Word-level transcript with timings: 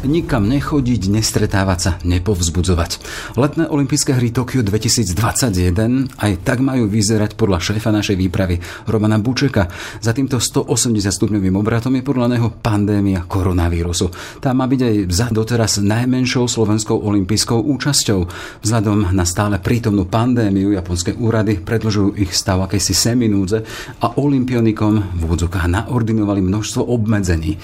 Nikam 0.00 0.48
nechodiť, 0.48 1.12
nestretávať 1.12 1.78
sa, 1.78 1.92
nepovzbudzovať. 2.08 2.90
Letné 3.36 3.68
olympijské 3.68 4.16
hry 4.16 4.32
Tokio 4.32 4.64
2021 4.64 6.16
aj 6.16 6.32
tak 6.40 6.64
majú 6.64 6.88
vyzerať 6.88 7.36
podľa 7.36 7.60
šéfa 7.60 7.92
našej 7.92 8.16
výpravy 8.16 8.64
Romana 8.88 9.20
Bučeka. 9.20 9.68
Za 10.00 10.16
týmto 10.16 10.40
180 10.40 11.04
stupňovým 11.04 11.52
obratom 11.52 11.92
je 12.00 12.00
podľa 12.00 12.32
neho 12.32 12.48
pandémia 12.48 13.28
koronavírusu. 13.28 14.08
Tá 14.40 14.56
má 14.56 14.64
byť 14.64 14.80
aj 14.80 14.94
za 15.12 15.26
doteraz 15.28 15.84
najmenšou 15.84 16.48
slovenskou 16.48 16.96
olympijskou 16.96 17.60
účasťou. 17.60 18.20
Vzhľadom 18.64 19.12
na 19.12 19.28
stále 19.28 19.60
prítomnú 19.60 20.08
pandémiu 20.08 20.72
japonské 20.72 21.12
úrady 21.12 21.60
predlžujú 21.60 22.16
ich 22.16 22.32
stav 22.32 22.64
akejsi 22.64 22.96
seminúdze 22.96 23.68
a 24.00 24.16
olympionikom 24.16 25.12
v 25.12 25.20
úvodzokách 25.28 25.68
naordinovali 25.68 26.40
množstvo 26.40 26.88
obmedzení. 26.88 27.60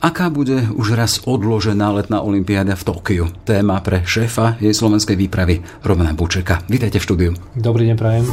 Aká 0.00 0.32
bude 0.32 0.64
už 0.72 0.96
raz 0.96 1.20
odložená 1.28 1.92
letná 1.92 2.24
olimpiáda 2.24 2.72
v 2.72 2.88
Tokiu? 2.88 3.28
Téma 3.44 3.84
pre 3.84 4.00
šéfa 4.00 4.56
jej 4.56 4.72
slovenskej 4.72 5.12
výpravy 5.12 5.60
Romana 5.84 6.16
Bučeka. 6.16 6.64
Vítajte 6.72 6.96
v 6.96 7.04
štúdiu. 7.04 7.30
Dobrý 7.52 7.84
deň, 7.84 7.96
prajem. 8.00 8.24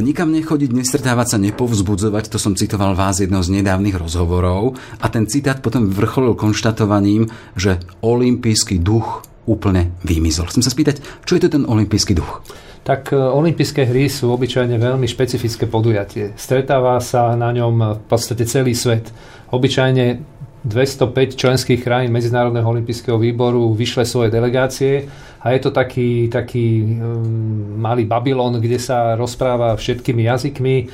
Nikam 0.00 0.32
nechodiť, 0.32 0.72
nestretávať 0.72 1.26
sa, 1.28 1.36
nepovzbudzovať, 1.44 2.24
to 2.32 2.40
som 2.40 2.56
citoval 2.56 2.96
vás 2.96 3.20
jednou 3.20 3.44
z 3.44 3.52
nedávnych 3.60 4.00
rozhovorov 4.00 4.80
a 4.96 5.12
ten 5.12 5.28
citát 5.28 5.60
potom 5.60 5.92
vrcholil 5.92 6.32
konštatovaním, 6.32 7.28
že 7.52 7.76
olimpijský 8.00 8.80
duch 8.80 9.28
úplne 9.44 9.92
vymizol. 10.08 10.48
Chcem 10.48 10.64
sa 10.64 10.72
spýtať, 10.72 11.04
čo 11.28 11.36
je 11.36 11.44
to 11.44 11.52
ten 11.52 11.68
olimpijský 11.68 12.16
duch? 12.16 12.40
Tak 12.86 13.10
e, 13.10 13.18
olympijské 13.18 13.82
hry 13.82 14.06
sú 14.06 14.30
obyčajne 14.30 14.78
veľmi 14.78 15.10
špecifické 15.10 15.66
podujatie. 15.66 16.38
Stretáva 16.38 17.02
sa 17.02 17.34
na 17.34 17.50
ňom 17.50 17.98
v 17.98 18.02
podstate 18.06 18.46
celý 18.46 18.78
svet. 18.78 19.10
Obyčajne 19.50 20.22
205 20.62 21.34
členských 21.34 21.82
krajín 21.82 22.14
Medzinárodného 22.14 22.66
olympijského 22.66 23.18
výboru 23.18 23.74
vyšle 23.74 24.02
svoje 24.02 24.34
delegácie 24.34 25.06
a 25.42 25.54
je 25.54 25.60
to 25.62 25.70
taký, 25.70 26.26
taký 26.26 26.82
um, 26.82 27.78
malý 27.78 28.02
Babylon, 28.02 28.58
kde 28.58 28.82
sa 28.82 29.14
rozpráva 29.14 29.78
všetkými 29.78 30.26
jazykmi, 30.26 30.76
e, 30.82 30.84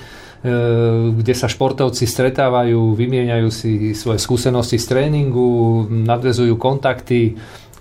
kde 1.17 1.33
sa 1.33 1.49
športovci 1.49 2.05
stretávajú, 2.05 2.93
vymieňajú 2.93 3.49
si 3.49 3.97
svoje 3.97 4.21
skúsenosti 4.21 4.77
z 4.77 4.93
tréningu, 4.93 5.89
nadvezujú 5.89 6.61
kontakty, 6.61 7.41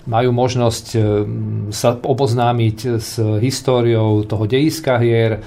majú 0.09 0.33
možnosť 0.33 0.85
e, 0.95 0.99
sa 1.69 1.93
oboznámiť 1.93 2.77
s 2.97 3.21
históriou 3.21 4.25
toho 4.25 4.49
dejiska 4.49 4.97
hier, 4.97 5.37
e, 5.37 5.39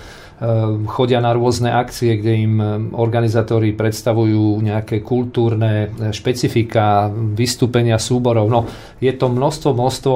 chodia 0.87 1.19
na 1.19 1.35
rôzne 1.35 1.75
akcie, 1.75 2.15
kde 2.23 2.33
im 2.39 2.55
e, 2.63 2.67
organizátori 2.95 3.75
predstavujú 3.75 4.63
nejaké 4.63 5.03
kultúrne 5.03 5.91
špecifika, 6.15 7.11
vystúpenia 7.11 7.99
súborov. 7.99 8.47
No, 8.47 8.71
je 9.03 9.11
to 9.11 9.27
množstvo, 9.27 9.75
množstvo 9.75 10.15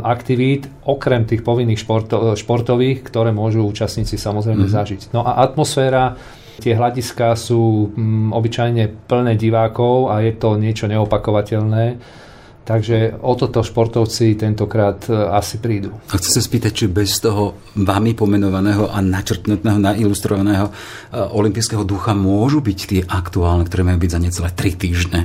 aktivít, 0.00 0.64
okrem 0.88 1.28
tých 1.28 1.44
povinných 1.44 1.80
športo, 1.84 2.32
športových, 2.32 3.04
ktoré 3.04 3.36
môžu 3.36 3.68
účastníci 3.68 4.16
samozrejme 4.16 4.64
mm-hmm. 4.64 4.78
zažiť. 4.80 5.00
No 5.12 5.28
a 5.28 5.44
atmosféra 5.44 6.16
Tie 6.54 6.70
hľadiska 6.70 7.34
sú 7.34 7.90
mm, 7.90 8.30
obyčajne 8.30 9.10
plné 9.10 9.34
divákov 9.34 10.14
a 10.14 10.22
je 10.22 10.38
to 10.38 10.54
niečo 10.54 10.86
neopakovateľné 10.86 11.98
Takže 12.64 13.20
o 13.20 13.36
toto 13.36 13.60
športovci 13.60 14.40
tentokrát 14.40 14.96
e, 15.04 15.12
asi 15.12 15.60
prídu. 15.60 15.92
A 16.08 16.16
chcem 16.16 16.32
sa 16.32 16.40
spýtať, 16.40 16.72
či 16.72 16.84
bez 16.88 17.20
toho 17.20 17.60
vami 17.76 18.16
pomenovaného 18.16 18.88
a 18.88 19.04
načrtnutého, 19.04 19.76
nailustrovaného 19.76 20.72
e, 20.72 20.72
olympijského 21.12 21.84
ducha 21.84 22.16
môžu 22.16 22.64
byť 22.64 22.78
tie 22.88 23.00
aktuálne, 23.04 23.68
ktoré 23.68 23.84
majú 23.84 24.00
byť 24.00 24.10
za 24.16 24.20
necelé 24.20 24.48
3 24.48 24.80
týždne? 24.80 25.20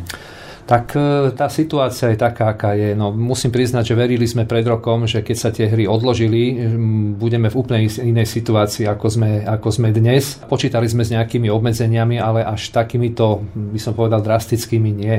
Tak 0.67 0.99
e, 0.99 1.31
tá 1.31 1.47
situácia 1.47 2.11
je 2.11 2.19
taká, 2.19 2.51
aká 2.51 2.75
je. 2.75 2.91
No, 2.91 3.15
musím 3.15 3.55
priznať, 3.55 3.95
že 3.95 3.95
verili 3.95 4.27
sme 4.27 4.43
pred 4.43 4.67
rokom, 4.67 5.07
že 5.07 5.23
keď 5.23 5.37
sa 5.39 5.49
tie 5.55 5.71
hry 5.71 5.87
odložili, 5.87 6.59
budeme 7.15 7.47
v 7.47 7.55
úplne 7.55 7.87
inej 7.87 8.27
situácii, 8.35 8.83
ako 8.83 9.07
sme, 9.07 9.47
ako 9.47 9.79
sme 9.79 9.95
dnes. 9.95 10.43
Počítali 10.43 10.91
sme 10.91 11.07
s 11.07 11.15
nejakými 11.15 11.47
obmedzeniami, 11.47 12.19
ale 12.19 12.43
až 12.43 12.67
takýmito, 12.75 13.47
by 13.55 13.79
som 13.79 13.95
povedal, 13.95 14.19
drastickými 14.19 14.91
nie 14.91 15.17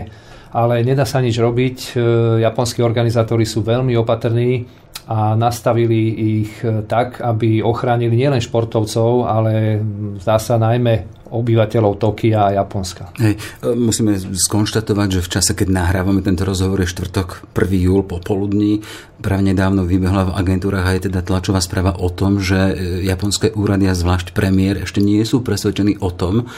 ale 0.50 0.82
nedá 0.82 1.06
sa 1.06 1.22
nič 1.22 1.38
robiť. 1.38 1.76
E, 1.94 2.42
japonskí 2.42 2.82
organizátori 2.82 3.46
sú 3.46 3.62
veľmi 3.62 3.94
opatrní 3.98 4.66
a 5.10 5.34
nastavili 5.38 6.00
ich 6.42 6.52
e, 6.62 6.82
tak, 6.86 7.22
aby 7.22 7.62
ochránili 7.62 8.14
nielen 8.18 8.42
športovcov, 8.42 9.30
ale 9.30 9.78
zdá 10.18 10.42
sa 10.42 10.58
najmä 10.58 11.22
obyvateľov 11.30 12.02
Tokia 12.02 12.50
a 12.50 12.54
Japonska. 12.58 13.14
Hej, 13.22 13.38
e, 13.62 13.74
musíme 13.78 14.18
skonštatovať, 14.18 15.08
že 15.18 15.20
v 15.22 15.32
čase, 15.38 15.52
keď 15.54 15.70
nahrávame 15.70 16.18
tento 16.26 16.42
rozhovor, 16.42 16.82
je 16.82 16.90
štvrtok 16.90 17.54
1. 17.54 17.86
júl 17.86 18.02
popoludní. 18.02 18.82
Práve 19.22 19.46
nedávno 19.46 19.86
vybehla 19.86 20.34
v 20.34 20.34
agentúrach 20.34 20.90
aj 20.90 21.06
teda 21.06 21.22
tlačová 21.22 21.62
správa 21.62 21.94
o 21.94 22.10
tom, 22.10 22.42
že 22.42 22.74
japonské 23.06 23.54
úrady 23.54 23.86
a 23.86 23.94
zvlášť 23.94 24.34
premiér 24.34 24.82
ešte 24.82 24.98
nie 24.98 25.22
sú 25.22 25.46
presvedčení 25.46 26.02
o 26.02 26.10
tom, 26.10 26.50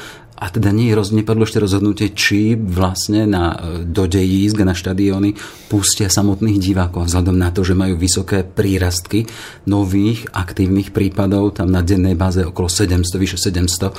a 0.42 0.50
teda 0.50 0.74
nie 0.74 0.90
je 0.90 0.98
roz, 0.98 1.14
nepadlo 1.14 1.46
ešte 1.46 1.62
rozhodnutie, 1.62 2.10
či 2.10 2.58
vlastne 2.58 3.30
na, 3.30 3.54
e, 3.54 3.86
do 3.86 4.10
dejísk, 4.10 4.58
na 4.66 4.74
štadióny 4.74 5.38
pustia 5.70 6.10
samotných 6.10 6.58
divákov. 6.58 7.06
Vzhľadom 7.06 7.38
na 7.38 7.54
to, 7.54 7.62
že 7.62 7.78
majú 7.78 7.94
vysoké 7.94 8.42
prírastky 8.42 9.30
nových 9.70 10.26
aktívnych 10.34 10.90
prípadov, 10.90 11.54
tam 11.54 11.70
na 11.70 11.86
dennej 11.86 12.18
báze 12.18 12.42
okolo 12.42 12.66
700, 12.66 13.22
vyše 13.22 13.38
700 13.38 13.86
e, 13.86 13.90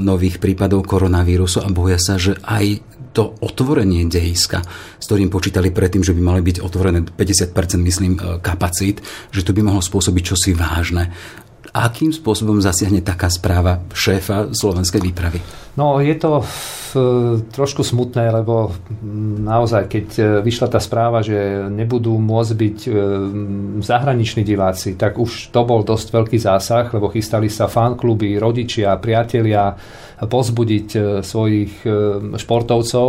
nových 0.00 0.40
prípadov 0.40 0.88
koronavírusu 0.88 1.60
a 1.60 1.68
boja 1.68 2.00
sa, 2.00 2.16
že 2.16 2.40
aj 2.48 2.80
to 3.12 3.36
otvorenie 3.42 4.06
dejiska, 4.06 4.62
s 4.96 5.04
ktorým 5.04 5.28
počítali 5.28 5.74
predtým, 5.74 6.00
že 6.00 6.14
by 6.14 6.22
mali 6.22 6.40
byť 6.46 6.62
otvorené 6.62 7.04
50%, 7.04 7.76
myslím, 7.84 8.16
e, 8.16 8.40
kapacít, 8.40 9.04
že 9.36 9.44
to 9.44 9.52
by 9.52 9.60
mohlo 9.68 9.84
spôsobiť 9.84 10.22
čosi 10.24 10.56
vážne 10.56 11.12
akým 11.70 12.10
spôsobom 12.10 12.58
zasiahne 12.58 13.02
taká 13.02 13.30
správa 13.30 13.82
šéfa 13.94 14.50
slovenskej 14.50 15.00
výpravy? 15.00 15.38
No 15.78 16.02
je 16.02 16.14
to 16.18 16.42
trošku 17.54 17.86
smutné, 17.86 18.34
lebo 18.34 18.74
naozaj, 19.46 19.86
keď 19.86 20.06
e, 20.18 20.22
vyšla 20.42 20.68
tá 20.74 20.82
správa, 20.82 21.22
že 21.22 21.70
nebudú 21.70 22.18
môcť 22.18 22.52
byť 22.58 22.78
e, 22.82 22.90
zahraniční 23.78 24.42
diváci, 24.42 24.98
tak 24.98 25.14
už 25.22 25.54
to 25.54 25.62
bol 25.62 25.86
dosť 25.86 26.10
veľký 26.10 26.38
zásah, 26.42 26.90
lebo 26.90 27.06
chystali 27.14 27.46
sa 27.46 27.70
fankluby, 27.70 28.42
rodičia, 28.42 28.98
priatelia 28.98 29.70
pozbudiť 30.20 31.22
svojich 31.24 31.86
športovcov. 32.36 33.08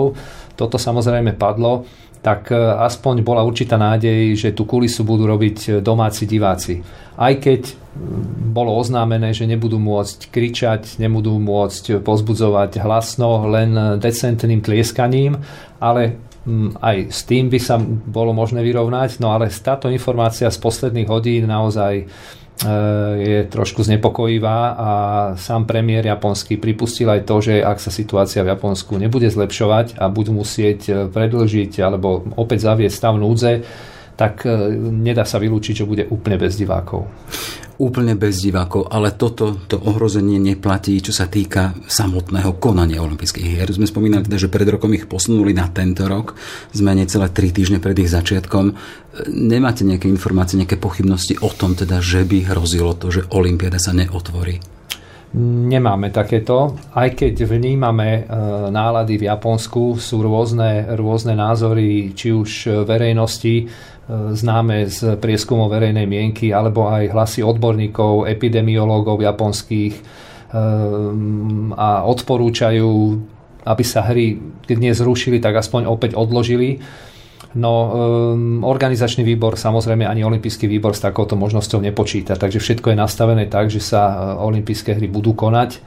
Toto 0.55 0.77
samozrejme 0.79 1.35
padlo 1.35 1.83
tak 2.21 2.53
aspoň 2.53 3.25
bola 3.25 3.41
určitá 3.41 3.81
nádej, 3.81 4.37
že 4.37 4.49
tú 4.53 4.69
kulisu 4.69 5.01
budú 5.01 5.25
robiť 5.25 5.81
domáci 5.81 6.29
diváci. 6.29 6.85
Aj 7.17 7.33
keď 7.33 7.73
bolo 8.53 8.77
oznámené, 8.77 9.33
že 9.33 9.49
nebudú 9.49 9.81
môcť 9.81 10.29
kričať, 10.29 11.01
nebudú 11.01 11.35
môcť 11.41 11.99
pozbudzovať 12.05 12.79
hlasno, 12.79 13.49
len 13.49 13.99
decentným 13.99 14.61
tlieskaním, 14.63 15.41
ale 15.81 16.21
aj 16.81 17.13
s 17.13 17.21
tým 17.29 17.53
by 17.53 17.59
sa 17.61 17.77
bolo 17.85 18.33
možné 18.33 18.65
vyrovnať, 18.65 19.21
no 19.21 19.29
ale 19.29 19.53
táto 19.53 19.91
informácia 19.93 20.49
z 20.49 20.57
posledných 20.57 21.05
hodín 21.05 21.45
naozaj 21.45 21.93
e, 22.01 22.05
je 23.17 23.39
trošku 23.49 23.81
znepokojivá 23.81 24.59
a 24.77 24.89
sám 25.33 25.65
premiér 25.65 26.05
japonský 26.05 26.61
pripustil 26.61 27.09
aj 27.09 27.25
to, 27.25 27.35
že 27.41 27.53
ak 27.65 27.81
sa 27.81 27.89
situácia 27.89 28.45
v 28.45 28.53
Japonsku 28.53 29.01
nebude 29.01 29.29
zlepšovať 29.33 29.97
a 29.97 30.05
budú 30.13 30.37
musieť 30.37 31.09
predlžiť 31.09 31.81
alebo 31.81 32.21
opäť 32.37 32.69
zaviesť 32.69 32.95
stav 32.95 33.17
núdze, 33.17 33.65
tak 34.21 34.45
e, 34.45 34.53
nedá 34.77 35.25
sa 35.25 35.41
vylúčiť, 35.41 35.81
že 35.81 35.89
bude 35.89 36.05
úplne 36.13 36.37
bez 36.37 36.53
divákov 36.53 37.09
úplne 37.81 38.13
bez 38.13 38.45
divákov, 38.45 38.93
ale 38.93 39.17
toto 39.17 39.57
to 39.65 39.81
ohrozenie 39.81 40.37
neplatí, 40.37 41.01
čo 41.01 41.09
sa 41.09 41.25
týka 41.25 41.73
samotného 41.89 42.61
konania 42.61 43.01
olympijských 43.01 43.57
hier. 43.57 43.73
Sme 43.73 43.89
spomínali 43.89 44.21
teda, 44.21 44.37
že 44.37 44.53
pred 44.53 44.69
rokom 44.69 44.93
ich 44.93 45.09
posunuli 45.09 45.49
na 45.57 45.65
tento 45.73 46.05
rok, 46.05 46.37
sme 46.69 46.93
necelé 46.93 47.33
tri 47.33 47.49
týždne 47.49 47.81
pred 47.81 47.97
ich 47.97 48.13
začiatkom. 48.13 48.77
Nemáte 49.33 49.81
nejaké 49.81 50.05
informácie, 50.05 50.61
nejaké 50.61 50.77
pochybnosti 50.77 51.41
o 51.41 51.49
tom, 51.49 51.73
teda, 51.73 52.05
že 52.05 52.21
by 52.21 52.53
hrozilo 52.53 52.93
to, 52.93 53.09
že 53.09 53.25
Olympiáda 53.33 53.81
sa 53.81 53.97
neotvorí? 53.97 54.61
Nemáme 55.31 56.11
takéto, 56.11 56.75
aj 56.91 57.15
keď 57.15 57.47
vnímame 57.47 58.09
e, 58.19 58.21
nálady 58.67 59.15
v 59.15 59.31
Japonsku, 59.31 59.95
sú 59.95 60.19
rôzne, 60.19 60.91
rôzne 60.99 61.39
názory, 61.39 62.11
či 62.11 62.35
už 62.35 62.83
verejnosti, 62.83 63.71
E, 64.11 64.35
známe 64.35 64.89
z 64.91 65.15
prieskumov 65.21 65.71
verejnej 65.71 66.03
mienky 66.03 66.51
alebo 66.51 66.91
aj 66.91 67.15
hlasy 67.15 67.41
odborníkov, 67.45 68.27
epidemiológov 68.27 69.23
japonských 69.23 69.93
e, 69.95 70.01
a 71.77 71.89
odporúčajú, 72.03 72.91
aby 73.63 73.83
sa 73.87 74.03
hry 74.03 74.35
dnes 74.67 74.99
zrušili, 74.99 75.39
tak 75.39 75.61
aspoň 75.61 75.87
opäť 75.87 76.17
odložili. 76.19 76.81
No, 77.51 77.71
um, 78.31 78.63
organizačný 78.63 79.27
výbor, 79.27 79.59
samozrejme 79.59 80.07
ani 80.07 80.23
olimpijský 80.23 80.71
výbor 80.71 80.95
s 80.95 81.03
takouto 81.03 81.35
možnosťou 81.35 81.83
nepočíta, 81.83 82.39
takže 82.39 82.63
všetko 82.63 82.95
je 82.95 82.97
nastavené 82.97 83.51
tak, 83.51 83.67
že 83.67 83.83
sa 83.83 84.33
olympijské 84.39 84.95
hry 84.95 85.11
budú 85.11 85.35
konať 85.35 85.83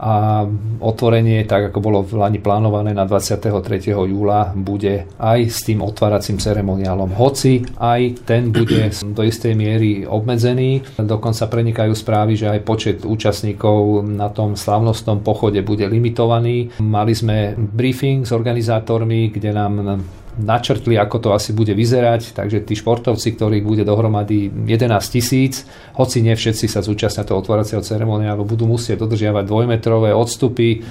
a 0.00 0.48
otvorenie, 0.80 1.44
tak 1.44 1.68
ako 1.68 1.78
bolo 1.84 2.00
v 2.00 2.24
Lani 2.24 2.40
plánované 2.40 2.96
na 2.96 3.04
23. 3.04 3.52
júla, 3.92 4.56
bude 4.56 5.04
aj 5.20 5.40
s 5.44 5.60
tým 5.60 5.84
otváracím 5.84 6.40
ceremoniálom. 6.40 7.12
Hoci 7.12 7.60
aj 7.76 8.24
ten 8.24 8.48
bude 8.48 8.88
do 9.16 9.20
istej 9.20 9.52
miery 9.52 10.08
obmedzený, 10.08 10.96
dokonca 10.96 11.52
prenikajú 11.52 11.92
správy, 11.92 12.32
že 12.32 12.48
aj 12.48 12.60
počet 12.64 12.96
účastníkov 13.04 14.00
na 14.08 14.32
tom 14.32 14.56
slávnostnom 14.56 15.20
pochode 15.20 15.60
bude 15.60 15.84
limitovaný. 15.84 16.72
Mali 16.80 17.12
sme 17.12 17.52
briefing 17.60 18.24
s 18.24 18.32
organizátormi, 18.32 19.28
kde 19.28 19.52
nám 19.52 20.00
načrtli, 20.38 20.94
ako 20.94 21.16
to 21.18 21.28
asi 21.34 21.50
bude 21.50 21.74
vyzerať, 21.74 22.36
takže 22.36 22.62
tí 22.62 22.78
športovci, 22.78 23.34
ktorých 23.34 23.64
bude 23.66 23.82
dohromady 23.82 24.46
11 24.46 24.86
tisíc, 25.10 25.66
hoci 25.98 26.22
nie 26.22 26.36
všetci 26.36 26.70
sa 26.70 26.84
zúčastnia 26.84 27.26
toho 27.26 27.42
otváracieho 27.42 27.82
ceremoniálu, 27.82 28.46
budú 28.46 28.70
musieť 28.70 29.02
dodržiavať 29.02 29.44
dvojmetrové 29.48 30.14
odstupy 30.14 30.86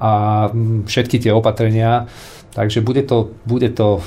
a 0.00 0.48
všetky 0.88 1.20
tie 1.22 1.30
opatrenia. 1.30 2.08
Takže 2.50 2.82
bude 2.82 3.06
to, 3.06 3.30
bude 3.46 3.70
to 3.78 4.02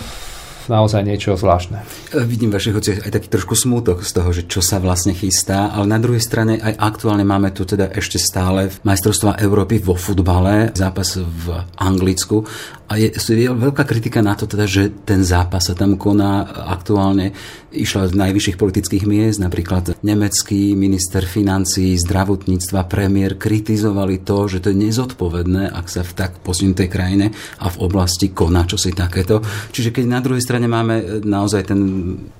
naozaj 0.67 1.03
niečo 1.03 1.35
zvláštne. 1.35 1.83
Vidím 2.23 2.51
v 2.51 2.55
vašich 2.59 2.75
očiach 2.75 2.99
aj 3.07 3.11
taký 3.11 3.27
trošku 3.31 3.55
smútok 3.55 4.03
z 4.03 4.11
toho, 4.15 4.29
že 4.31 4.43
čo 4.47 4.61
sa 4.63 4.79
vlastne 4.79 5.11
chystá, 5.15 5.71
ale 5.71 5.89
na 5.89 5.99
druhej 5.99 6.23
strane 6.23 6.59
aj 6.59 6.79
aktuálne 6.79 7.27
máme 7.27 7.51
tu 7.51 7.67
teda 7.67 7.91
ešte 7.91 8.19
stále 8.19 8.71
majstrovstva 8.83 9.39
Európy 9.43 9.79
vo 9.83 9.95
futbale, 9.97 10.71
zápas 10.75 11.19
v 11.19 11.45
Anglicku 11.79 12.47
a 12.83 12.99
je, 12.99 13.09
je 13.15 13.47
veľká 13.47 13.87
kritika 13.87 14.19
na 14.19 14.35
to 14.35 14.43
teda, 14.43 14.67
že 14.67 14.91
ten 15.07 15.23
zápas 15.23 15.71
sa 15.71 15.73
tam 15.73 15.95
koná 15.95 16.43
aktuálne 16.67 17.31
išla 17.73 18.11
z 18.11 18.13
najvyšších 18.13 18.59
politických 18.59 19.07
miest, 19.09 19.41
napríklad 19.41 19.97
nemecký 20.05 20.77
minister 20.77 21.25
financí, 21.25 21.95
zdravotníctva, 21.97 22.85
premiér 22.85 23.39
kritizovali 23.39 24.21
to, 24.21 24.45
že 24.45 24.61
to 24.61 24.75
je 24.75 24.77
nezodpovedné, 24.83 25.73
ak 25.73 25.87
sa 25.89 26.05
v 26.05 26.13
tak 26.13 26.43
posunutej 26.43 26.91
krajine 26.91 27.33
a 27.63 27.71
v 27.71 27.81
oblasti 27.81 28.29
koná 28.29 28.67
čosi 28.67 28.93
takéto. 28.93 29.41
Čiže 29.73 29.89
keď 29.95 30.05
na 30.05 30.19
druhej 30.21 30.43
strane 30.43 30.67
máme 30.69 31.25
naozaj 31.25 31.73
ten 31.73 31.81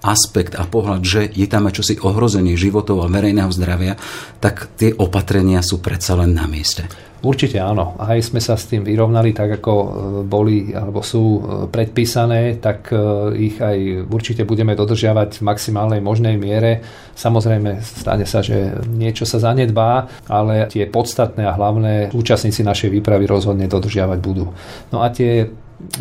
aspekt 0.06 0.60
a 0.60 0.68
pohľad, 0.68 1.01
že 1.01 1.22
je 1.34 1.48
tam 1.50 1.66
aj 1.72 1.81
čosi 1.81 1.98
ohrozenie 2.04 2.54
životov 2.60 3.01
a 3.01 3.10
verejného 3.10 3.50
zdravia, 3.50 3.98
tak 4.38 4.75
tie 4.78 4.94
opatrenia 4.94 5.63
sú 5.66 5.80
predsa 5.80 6.19
len 6.19 6.36
na 6.36 6.45
mieste. 6.45 7.12
Určite 7.23 7.55
áno. 7.55 7.95
Aj 8.03 8.19
sme 8.19 8.43
sa 8.43 8.59
s 8.59 8.67
tým 8.67 8.83
vyrovnali 8.83 9.31
tak, 9.31 9.63
ako 9.63 9.73
e, 9.73 9.87
boli 10.27 10.75
alebo 10.75 10.99
sú 10.99 11.23
e, 11.23 11.41
predpísané, 11.71 12.59
tak 12.59 12.91
e, 12.91 12.99
ich 13.39 13.55
aj 13.63 14.11
určite 14.11 14.43
budeme 14.43 14.75
dodržiavať 14.75 15.39
v 15.39 15.45
maximálnej 15.47 16.03
možnej 16.03 16.35
miere. 16.35 16.83
Samozrejme, 17.15 17.79
stane 17.79 18.27
sa, 18.27 18.43
že 18.43 18.75
niečo 18.91 19.23
sa 19.23 19.39
zanedbá, 19.39 20.11
ale 20.27 20.67
tie 20.67 20.83
podstatné 20.83 21.47
a 21.47 21.55
hlavné 21.55 22.11
účastníci 22.11 22.59
našej 22.59 22.91
výpravy 22.91 23.23
rozhodne 23.23 23.71
dodržiavať 23.71 24.19
budú. 24.19 24.51
No 24.91 24.99
a 24.99 25.07
tie 25.07 25.47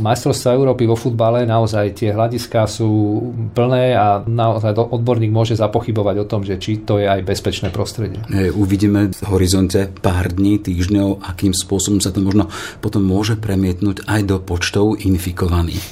majstrovstvá 0.01 0.57
Európy 0.57 0.89
vo 0.89 0.97
futbale 0.97 1.45
naozaj 1.45 1.99
tie 1.99 2.11
hľadiská 2.15 2.65
sú 2.65 3.21
plné 3.53 3.93
a 3.93 4.23
naozaj 4.25 4.79
odborník 4.79 5.29
môže 5.29 5.59
zapochybovať 5.59 6.17
o 6.23 6.29
tom, 6.29 6.41
že 6.47 6.57
či 6.57 6.83
to 6.83 7.03
je 7.03 7.07
aj 7.07 7.21
bezpečné 7.27 7.69
prostredie. 7.75 8.23
Uvidíme 8.57 9.13
v 9.13 9.23
horizonte 9.29 9.91
pár 10.01 10.33
dní, 10.33 10.63
týždňov, 10.63 11.23
akým 11.23 11.53
spôsobom 11.53 12.01
sa 12.01 12.15
to 12.15 12.25
možno 12.25 12.49
potom 12.81 13.05
môže 13.05 13.37
premietnúť 13.37 14.09
aj 14.09 14.21
do 14.25 14.37
počtov 14.41 14.97
infikovaných. 15.03 15.83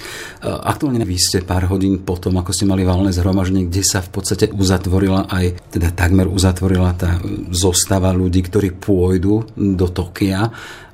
Aktuálne 0.41 1.05
vy 1.05 1.17
ste 1.21 1.45
pár 1.45 1.69
hodín 1.69 2.01
potom, 2.01 2.41
ako 2.41 2.57
ste 2.57 2.65
mali 2.65 2.87
valné 2.87 3.13
zhromaždenie, 3.13 3.69
kde 3.69 3.85
sa 3.85 4.01
v 4.01 4.11
podstate 4.15 4.49
uzatvorila 4.49 5.29
aj, 5.29 5.69
teda 5.69 5.93
takmer 5.93 6.25
uzatvorila 6.25 6.97
tá 6.97 7.21
zostava 7.53 8.15
ľudí, 8.17 8.49
ktorí 8.49 8.73
pôjdu 8.73 9.45
do 9.55 9.87
Tokia 9.93 10.49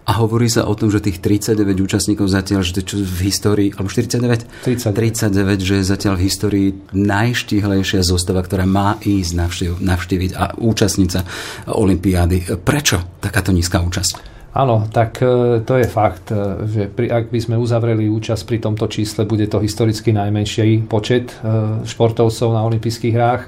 a 0.07 0.23
hovorí 0.23 0.47
sa 0.47 0.71
o 0.71 0.75
tom, 0.79 0.87
že 0.87 1.03
tých 1.03 1.19
39 1.19 1.83
účastníkov 1.83 2.31
zatiaľ, 2.31 2.63
že 2.63 2.79
to 2.79 2.83
čo 2.87 2.97
v 3.03 3.21
histórii, 3.27 3.75
alebo 3.75 3.91
49? 3.91 4.47
39. 4.63 4.95
39, 4.95 5.59
že 5.59 5.75
je 5.83 5.85
zatiaľ 5.85 6.15
v 6.15 6.23
histórii 6.23 6.69
najštihlejšia 6.95 8.07
zostava, 8.07 8.47
ktorá 8.47 8.71
má 8.71 9.03
ísť 9.03 9.33
navštív, 9.35 9.73
navštíviť 9.83 10.31
a 10.39 10.55
účastnica 10.63 11.27
Olympiády. 11.67 12.63
Prečo 12.63 13.19
takáto 13.19 13.51
nízka 13.51 13.83
účasť? 13.83 14.39
Áno, 14.57 14.89
tak 14.89 15.21
e, 15.21 15.61
to 15.69 15.75
je 15.77 15.85
fakt, 15.85 16.33
e, 16.33 16.65
že 16.65 16.83
pri, 16.89 17.13
ak 17.13 17.29
by 17.29 17.39
sme 17.45 17.61
uzavreli 17.61 18.09
účasť 18.09 18.43
pri 18.49 18.59
tomto 18.65 18.89
čísle, 18.89 19.29
bude 19.29 19.45
to 19.53 19.61
historicky 19.61 20.17
najmenší 20.17 20.89
počet 20.89 21.29
e, 21.45 21.85
športovcov 21.85 22.57
na 22.57 22.65
olympijských 22.65 23.13
hrách. 23.13 23.43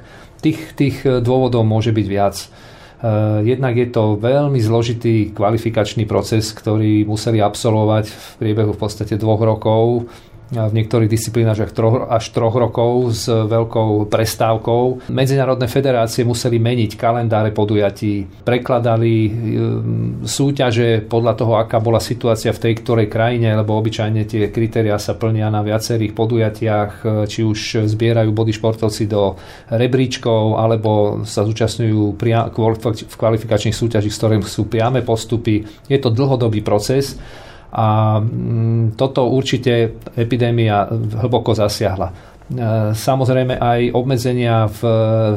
Tých, 0.44 0.76
tých 0.78 0.96
dôvodov 1.24 1.66
môže 1.66 1.90
byť 1.90 2.06
viac. 2.06 2.36
Eh, 2.98 3.46
jednak 3.46 3.78
je 3.78 3.86
to 3.94 4.18
veľmi 4.18 4.58
zložitý 4.58 5.30
kvalifikačný 5.30 6.02
proces, 6.02 6.50
ktorý 6.50 7.06
museli 7.06 7.38
absolvovať 7.38 8.10
v 8.10 8.26
priebehu 8.42 8.74
v 8.74 8.80
podstate 8.82 9.14
dvoch 9.14 9.38
rokov 9.38 10.10
v 10.48 10.72
niektorých 10.72 11.12
disciplínach 11.12 11.60
až 11.60 11.76
troch, 11.76 12.08
až 12.08 12.24
troch 12.32 12.56
rokov 12.56 13.12
s 13.12 13.28
veľkou 13.28 14.08
prestávkou. 14.08 15.12
Medzinárodné 15.12 15.68
federácie 15.68 16.24
museli 16.24 16.56
meniť 16.56 16.96
kalendáre 16.96 17.52
podujatí, 17.52 18.44
prekladali 18.48 19.14
ehm, 19.28 19.32
súťaže 20.24 21.04
podľa 21.04 21.34
toho, 21.36 21.52
aká 21.60 21.78
bola 21.78 22.00
situácia 22.00 22.50
v 22.52 22.62
tej 22.64 22.74
ktorej 22.80 23.12
krajine, 23.12 23.52
lebo 23.52 23.76
obyčajne 23.76 24.24
tie 24.24 24.48
kritériá 24.48 24.96
sa 24.96 25.14
plnia 25.14 25.52
na 25.52 25.60
viacerých 25.60 26.16
podujatiach, 26.16 26.90
či 27.28 27.44
už 27.44 27.84
zbierajú 27.84 28.30
body 28.32 28.52
športovci 28.56 29.04
do 29.04 29.36
rebríčkov, 29.68 30.56
alebo 30.56 31.22
sa 31.28 31.44
zúčastňujú 31.44 32.16
v 32.16 33.16
kvalifikačných 33.16 33.76
súťažích, 33.76 34.12
s 34.12 34.20
ktorým 34.20 34.42
sú 34.44 34.66
priame 34.66 35.04
postupy. 35.04 35.64
Je 35.86 35.98
to 36.00 36.08
dlhodobý 36.08 36.64
proces 36.64 37.20
a 37.72 38.18
mm, 38.20 38.96
toto 38.96 39.28
určite 39.28 39.92
epidémia 40.16 40.88
hlboko 41.20 41.54
zasiahla. 41.54 42.12
E, 42.48 42.96
samozrejme 42.96 43.60
aj 43.60 43.80
obmedzenia 43.92 44.68
v 44.68 44.80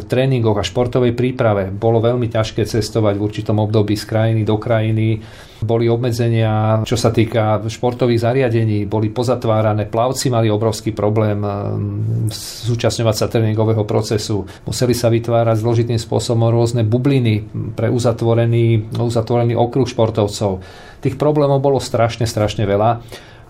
tréningoch 0.07 0.59
a 0.59 0.67
športovej 0.67 1.11
príprave. 1.11 1.67
Bolo 1.69 1.99
veľmi 1.99 2.31
ťažké 2.31 2.63
cestovať 2.63 3.19
v 3.19 3.25
určitom 3.25 3.57
období 3.59 3.99
z 3.99 4.05
krajiny 4.07 4.41
do 4.47 4.55
krajiny 4.55 5.19
boli 5.61 5.85
obmedzenia, 5.85 6.81
čo 6.83 6.97
sa 6.97 7.13
týka 7.13 7.61
športových 7.69 8.25
zariadení, 8.25 8.89
boli 8.89 9.13
pozatvárané, 9.13 9.85
plavci 9.85 10.33
mali 10.33 10.49
obrovský 10.49 10.91
problém 10.91 11.37
ehm, 11.45 12.33
zúčastňovať 12.65 13.15
sa 13.15 13.29
tréningového 13.29 13.85
procesu. 13.85 14.49
Museli 14.65 14.97
sa 14.97 15.13
vytvárať 15.13 15.61
zložitým 15.61 16.01
spôsobom 16.01 16.49
rôzne 16.49 16.81
bubliny 16.81 17.45
pre 17.77 17.93
uzatvorený, 17.93 18.97
uzatvorený 18.97 19.53
okruh 19.53 19.85
športovcov. 19.85 20.65
Tých 21.01 21.15
problémov 21.17 21.61
bolo 21.61 21.77
strašne, 21.77 22.25
strašne 22.25 22.65
veľa. 22.65 23.01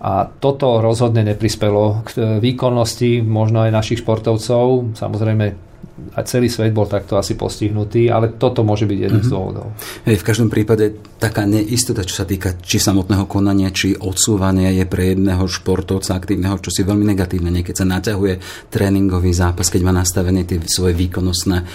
A 0.02 0.26
toto 0.26 0.82
rozhodne 0.82 1.22
neprispelo 1.22 2.02
k 2.02 2.42
výkonnosti 2.42 3.22
možno 3.22 3.62
aj 3.62 3.70
našich 3.70 4.02
športovcov. 4.02 4.98
Samozrejme 4.98 5.71
a 6.12 6.20
celý 6.28 6.52
svet 6.52 6.76
bol 6.76 6.84
takto 6.84 7.16
asi 7.16 7.38
postihnutý, 7.38 8.12
ale 8.12 8.36
toto 8.36 8.60
môže 8.66 8.84
byť 8.84 8.98
jeden 8.98 9.22
mm-hmm. 9.22 9.28
z 9.28 9.32
mhm. 9.32 9.36
dôvodov. 9.36 9.66
Hej, 10.04 10.16
v 10.20 10.26
každom 10.26 10.48
prípade 10.52 10.92
taká 11.16 11.48
neistota, 11.48 12.04
čo 12.04 12.20
sa 12.20 12.26
týka 12.28 12.58
či 12.60 12.82
samotného 12.82 13.24
konania, 13.24 13.72
či 13.72 13.96
odsúvania 13.96 14.74
je 14.74 14.84
pre 14.84 15.14
jedného 15.14 15.46
športovca 15.46 16.18
aktívneho, 16.18 16.58
čo 16.58 16.74
si 16.74 16.82
veľmi 16.84 17.06
negatívne. 17.06 17.48
Niekedy 17.48 17.78
sa 17.78 17.86
naťahuje 17.88 18.68
tréningový 18.68 19.32
zápas, 19.32 19.70
keď 19.72 19.80
má 19.86 19.92
nastavené 19.94 20.44
tie 20.44 20.58
svoje 20.66 20.92
výkonnostné 20.98 21.58
uh, 21.62 21.66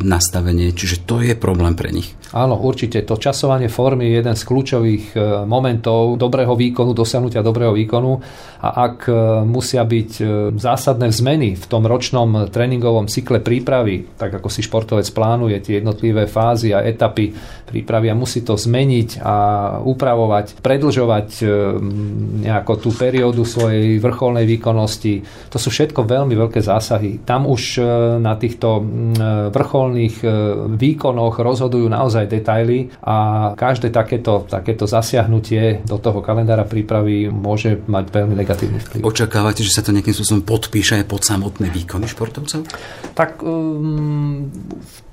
nastavenie, 0.00 0.72
čiže 0.72 1.04
to 1.04 1.20
je 1.20 1.34
problém 1.34 1.74
pre 1.74 1.90
nich. 1.92 2.14
Áno, 2.32 2.58
určite. 2.58 3.02
To 3.06 3.18
časovanie 3.18 3.70
formy 3.70 4.10
je 4.10 4.22
jeden 4.22 4.36
z 4.38 4.42
kľúčových 4.46 5.04
uh, 5.12 5.20
momentov 5.44 6.14
dobrého 6.16 6.54
výkonu, 6.54 6.94
dosiahnutia 6.94 7.42
dobrého 7.42 7.74
výkonu 7.74 8.18
a 8.62 8.68
ak 8.88 8.96
uh, 9.10 9.16
musia 9.42 9.82
byť 9.82 10.10
uh, 10.22 10.28
zásadné 10.54 11.10
zmeny 11.10 11.58
v 11.58 11.64
tom 11.66 11.82
ročnom 11.84 12.48
tréningovom 12.48 12.95
cykle 13.04 13.44
prípravy, 13.44 14.16
tak 14.16 14.40
ako 14.40 14.48
si 14.48 14.64
športovec 14.64 15.04
plánuje 15.12 15.60
tie 15.60 15.84
jednotlivé 15.84 16.24
fázy 16.24 16.72
a 16.72 16.80
etapy 16.80 17.36
prípravy 17.66 18.08
a 18.08 18.16
musí 18.16 18.46
to 18.46 18.54
zmeniť 18.54 19.20
a 19.20 19.36
upravovať, 19.82 20.62
predlžovať 20.62 21.28
e, 21.42 21.44
nejako 22.46 22.72
tú 22.78 22.90
periódu 22.94 23.42
svojej 23.42 23.98
vrcholnej 23.98 24.46
výkonnosti. 24.46 25.26
To 25.50 25.58
sú 25.58 25.74
všetko 25.74 26.06
veľmi 26.06 26.32
veľké 26.38 26.62
zásahy. 26.62 27.26
Tam 27.26 27.50
už 27.50 27.62
e, 27.76 27.84
na 28.22 28.38
týchto 28.38 28.80
e, 28.80 28.82
vrcholných 29.50 30.16
výkonoch 30.78 31.42
rozhodujú 31.42 31.90
naozaj 31.90 32.30
detaily 32.30 32.94
a 33.02 33.50
každé 33.58 33.90
takéto, 33.90 34.46
takéto 34.46 34.86
zasiahnutie 34.86 35.82
do 35.82 35.98
toho 35.98 36.22
kalendára 36.22 36.62
prípravy 36.62 37.26
môže 37.26 37.82
mať 37.90 38.04
veľmi 38.14 38.34
negatívny 38.38 38.78
vplyv. 38.78 39.02
Očakávate, 39.02 39.66
že 39.66 39.74
sa 39.74 39.82
to 39.82 39.90
nejakým 39.90 40.14
spôsobom 40.14 40.46
podpíše 40.46 41.02
aj 41.02 41.06
pod 41.10 41.26
samotné 41.26 41.66
výkony 41.74 42.06
športovcov? 42.06 42.62
Tak 43.16 43.40
um, 43.40 44.52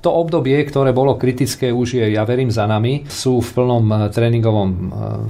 to 0.04 0.12
obdobie, 0.12 0.60
ktoré 0.68 0.92
bolo 0.92 1.16
kritické, 1.16 1.72
už 1.72 1.96
je, 1.96 2.04
ja 2.12 2.28
verím, 2.28 2.52
za 2.52 2.68
nami. 2.68 3.08
Sú 3.08 3.40
v 3.40 3.50
plnom 3.56 3.84
eh, 3.88 4.12
tréningovom, 4.12 4.68
eh, 4.68 4.80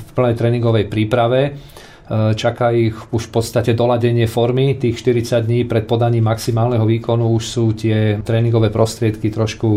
v 0.02 0.10
plnej 0.18 0.34
tréningovej 0.34 0.90
príprave. 0.90 1.54
Eh, 1.54 2.34
čaká 2.34 2.74
ich 2.74 2.98
už 3.14 3.30
v 3.30 3.32
podstate 3.38 3.78
doladenie 3.78 4.26
formy. 4.26 4.74
Tých 4.74 4.98
40 4.98 5.46
dní 5.46 5.62
pred 5.62 5.86
podaním 5.86 6.26
maximálneho 6.26 6.82
výkonu 6.82 7.30
už 7.38 7.44
sú 7.46 7.64
tie 7.78 8.18
tréningové 8.26 8.74
prostriedky 8.74 9.30
trošku 9.30 9.68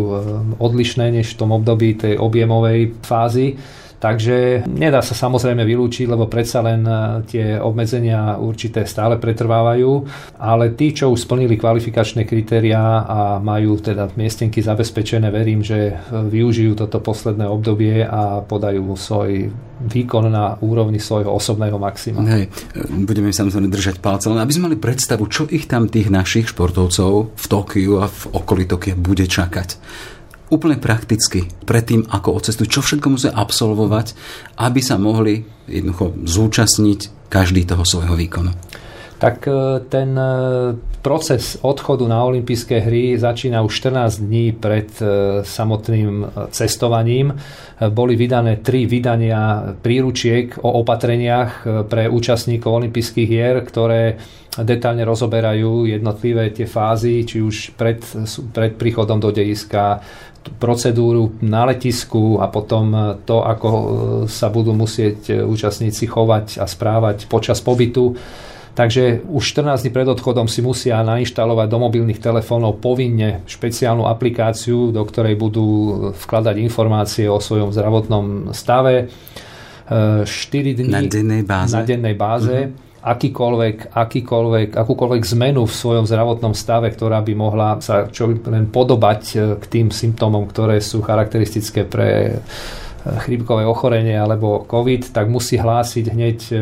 odlišné 0.58 1.14
než 1.22 1.38
v 1.38 1.40
tom 1.46 1.54
období 1.54 1.94
tej 1.94 2.18
objemovej 2.18 2.98
fázy. 3.06 3.54
Takže 3.98 4.70
nedá 4.70 5.02
sa 5.02 5.18
samozrejme 5.18 5.66
vylúčiť, 5.66 6.06
lebo 6.06 6.30
predsa 6.30 6.62
len 6.62 6.86
e, 6.86 6.94
tie 7.26 7.46
obmedzenia 7.58 8.38
určité 8.38 8.86
stále 8.86 9.18
pretrvávajú, 9.18 10.06
ale 10.38 10.78
tí, 10.78 10.94
čo 10.94 11.10
už 11.10 11.26
splnili 11.26 11.58
kvalifikačné 11.58 12.30
kritériá 12.30 13.02
a 13.02 13.20
majú 13.42 13.82
teda 13.82 14.14
miestenky 14.14 14.62
zabezpečené, 14.62 15.34
verím, 15.34 15.66
že 15.66 15.92
e, 15.92 15.94
využijú 16.14 16.78
toto 16.78 17.02
posledné 17.02 17.50
obdobie 17.50 18.06
a 18.06 18.46
podajú 18.46 18.94
svoj 18.94 19.50
výkon 19.78 20.30
na 20.30 20.58
úrovni 20.62 21.02
svojho 21.02 21.34
osobného 21.34 21.82
maxima. 21.82 22.22
Hej, 22.26 22.54
budeme 23.06 23.34
samozrejme 23.34 23.70
držať 23.70 23.98
palce, 23.98 24.30
len 24.30 24.38
aby 24.38 24.54
sme 24.54 24.74
mali 24.74 24.78
predstavu, 24.78 25.26
čo 25.26 25.50
ich 25.50 25.66
tam 25.66 25.90
tých 25.90 26.14
našich 26.14 26.54
športovcov 26.54 27.34
v 27.34 27.46
Tokiu 27.50 28.02
a 28.02 28.10
v 28.10 28.22
okolí 28.30 28.70
Tokia 28.70 28.94
bude 28.94 29.26
čakať 29.26 29.78
úplne 30.48 30.80
prakticky, 30.80 31.48
predtým 31.68 32.08
ako 32.08 32.40
odcestujú, 32.40 32.68
čo 32.68 32.82
všetko 32.84 33.08
musia 33.12 33.32
absolvovať, 33.36 34.16
aby 34.60 34.80
sa 34.80 34.96
mohli 34.96 35.44
jednoducho 35.68 36.16
zúčastniť 36.24 37.28
každý 37.28 37.68
toho 37.68 37.84
svojho 37.84 38.16
výkonu? 38.16 38.56
Tak 39.18 39.48
e, 39.48 39.52
ten 39.90 40.14
e, 40.14 40.30
proces 41.02 41.58
odchodu 41.62 42.08
na 42.08 42.22
olympijské 42.24 42.80
hry 42.80 43.18
začína 43.18 43.66
už 43.66 43.74
14 43.74 44.22
dní 44.22 44.52
pred 44.54 44.90
e, 45.02 45.06
samotným 45.42 46.26
cestovaním. 46.54 47.34
Boli 47.90 48.14
vydané 48.14 48.62
tri 48.62 48.86
vydania 48.86 49.74
príručiek 49.82 50.62
o 50.62 50.82
opatreniach 50.82 51.86
pre 51.90 52.10
účastníkov 52.10 52.74
olympijských 52.74 53.30
hier, 53.30 53.62
ktoré 53.62 54.18
detálne 54.58 55.06
rozoberajú 55.06 55.86
jednotlivé 55.86 56.50
tie 56.50 56.66
fázy, 56.66 57.22
či 57.22 57.38
už 57.38 57.78
pred, 57.78 58.02
pred 58.50 58.74
príchodom 58.74 59.22
do 59.22 59.30
dejiska, 59.30 60.02
procedúru 60.58 61.38
na 61.46 61.70
letisku 61.70 62.42
a 62.42 62.50
potom 62.50 63.20
to, 63.28 63.46
ako 63.46 63.70
sa 64.26 64.50
budú 64.50 64.74
musieť 64.74 65.44
účastníci 65.46 66.08
chovať 66.10 66.58
a 66.58 66.66
správať 66.66 67.30
počas 67.30 67.62
pobytu. 67.62 68.18
Takže 68.78 69.26
už 69.26 69.42
14 69.58 69.82
dní 69.82 69.90
pred 69.90 70.06
odchodom 70.06 70.46
si 70.46 70.62
musia 70.62 71.02
nainštalovať 71.02 71.66
do 71.66 71.82
mobilných 71.82 72.22
telefónov 72.22 72.78
povinne 72.78 73.42
špeciálnu 73.50 74.06
aplikáciu, 74.06 74.94
do 74.94 75.02
ktorej 75.02 75.34
budú 75.34 75.68
vkladať 76.14 76.62
informácie 76.62 77.26
o 77.26 77.42
svojom 77.42 77.74
zdravotnom 77.74 78.54
stave. 78.54 79.10
4 79.90 80.30
e, 80.30 80.74
dní 80.78 80.94
na 80.94 81.02
dennej 81.02 81.42
báze. 81.42 81.74
Na 81.74 81.82
dennej 81.82 82.14
báze. 82.14 82.58
Uh-huh 82.70 82.86
akýkoľvek, 83.08 83.96
akýkoľvek, 83.96 84.70
akúkoľvek 84.76 85.24
zmenu 85.38 85.64
v 85.64 85.74
svojom 85.74 86.04
zdravotnom 86.04 86.52
stave, 86.52 86.92
ktorá 86.92 87.24
by 87.24 87.34
mohla 87.40 87.80
sa 87.80 88.12
čo 88.12 88.28
len 88.28 88.68
podobať 88.68 89.22
e, 89.32 89.36
k 89.62 89.66
tým 89.70 89.88
symptómom, 89.96 90.44
ktoré 90.50 90.84
sú 90.84 91.00
charakteristické 91.00 91.88
pre 91.88 92.42
chrípkové 93.06 93.64
ochorenie 93.64 94.18
alebo 94.18 94.66
COVID, 94.66 95.14
tak 95.14 95.30
musí 95.30 95.56
hlásiť 95.56 96.06
hneď 96.12 96.38
e, 96.50 96.56